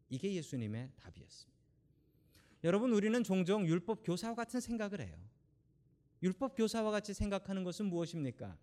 이게 0.09 0.33
예수님의 0.33 0.89
답이었습니다. 0.95 1.61
여러분 2.63 2.93
우리는 2.93 3.23
종종 3.23 3.67
율법 3.67 4.01
교사와 4.03 4.33
같은 4.33 4.59
생각을 4.59 4.99
해요. 4.99 5.15
율법 6.23 6.55
교사와 6.55 6.89
같이 6.89 7.13
생각하는 7.13 7.63
것은 7.63 7.85
무엇입니까? 7.85 8.57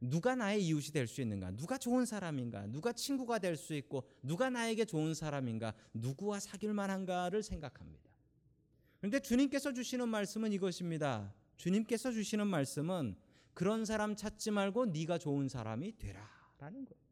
누가 0.00 0.34
나의 0.34 0.64
이웃이 0.66 0.92
될 0.92 1.06
수 1.06 1.20
있는가? 1.20 1.52
누가 1.52 1.78
좋은 1.78 2.04
사람인가? 2.04 2.66
누가 2.66 2.92
친구가 2.92 3.38
될 3.38 3.56
수 3.56 3.74
있고 3.74 4.08
누가 4.22 4.50
나에게 4.50 4.84
좋은 4.84 5.14
사람인가? 5.14 5.74
누구와 5.94 6.38
사귈 6.40 6.74
만한가를 6.74 7.42
생각합니다. 7.42 8.10
그런데 8.98 9.20
주님께서 9.20 9.72
주시는 9.72 10.08
말씀은 10.08 10.52
이것입니다. 10.52 11.32
주님께서 11.56 12.12
주시는 12.12 12.46
말씀은 12.46 13.16
그런 13.54 13.84
사람 13.84 14.14
찾지 14.16 14.50
말고 14.50 14.86
네가 14.86 15.18
좋은 15.18 15.48
사람이 15.48 15.96
되라라는 15.98 16.84
거예요. 16.84 17.06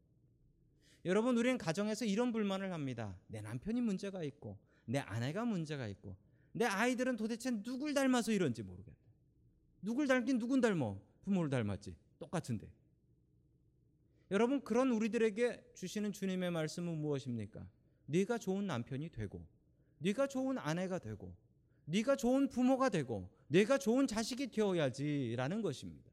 여러분 1.07 1.37
우리는 1.37 1.57
가정에서 1.59 2.05
이런 2.05 2.33
불만을 2.33 2.73
합니다. 2.73 3.17
내 3.29 3.41
남편이 3.41 3.81
문제가 3.81 4.23
있고 4.25 4.59
내 4.87 4.99
아내가 4.99 5.45
문제가 5.45 5.87
있고 5.89 6.17
내 6.53 6.65
아이들은 6.65 7.17
도대체 7.17 7.51
누굴 7.51 7.95
닮아서 7.95 8.33
이런지 8.33 8.63
모르겠다. 8.63 8.99
누굴 9.83 10.07
닮긴 10.07 10.39
누군 10.39 10.61
닮어? 10.61 10.99
부모를 11.23 11.51
닮았지. 11.51 11.95
똑같은데. 12.25 12.71
여러분 14.31 14.63
그런 14.63 14.91
우리들에게 14.91 15.73
주시는 15.75 16.13
주님의 16.13 16.51
말씀은 16.51 16.97
무엇입니까? 16.99 17.67
네가 18.07 18.39
좋은 18.39 18.67
남편이 18.67 19.11
되고 19.11 19.47
네가 19.99 20.27
좋은 20.27 20.59
아내가 20.59 20.99
되고 20.99 21.35
네가 21.87 22.17
좋은 22.17 22.49
부모가 22.49 22.89
되고 22.89 23.29
네가 23.49 23.79
좋은 23.79 24.07
자식이 24.07 24.51
되어야지라는 24.51 25.63
것입니다. 25.63 26.11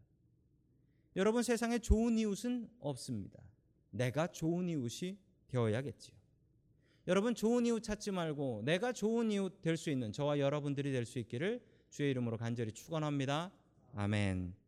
여러분 1.16 1.44
세상에 1.44 1.80
좋은 1.80 2.18
이웃은 2.18 2.70
없습니다. 2.80 3.42
내가 3.90 4.28
좋은 4.28 4.70
이웃이 4.70 5.18
되어야겠지요. 5.48 6.16
여러분 7.08 7.34
좋은 7.34 7.66
이웃 7.66 7.82
찾지 7.82 8.12
말고 8.12 8.62
내가 8.64 8.94
좋은 8.94 9.32
이웃 9.32 9.62
될 9.62 9.76
수 9.76 9.90
있는 9.90 10.12
저와 10.12 10.40
여러분들이 10.40 10.92
될 10.92 11.06
수 11.06 11.20
있기를 11.20 11.62
주의 11.90 12.12
이름으로 12.12 12.38
간절히 12.38 12.72
축원합니다. 12.72 13.52
아멘. 13.96 14.61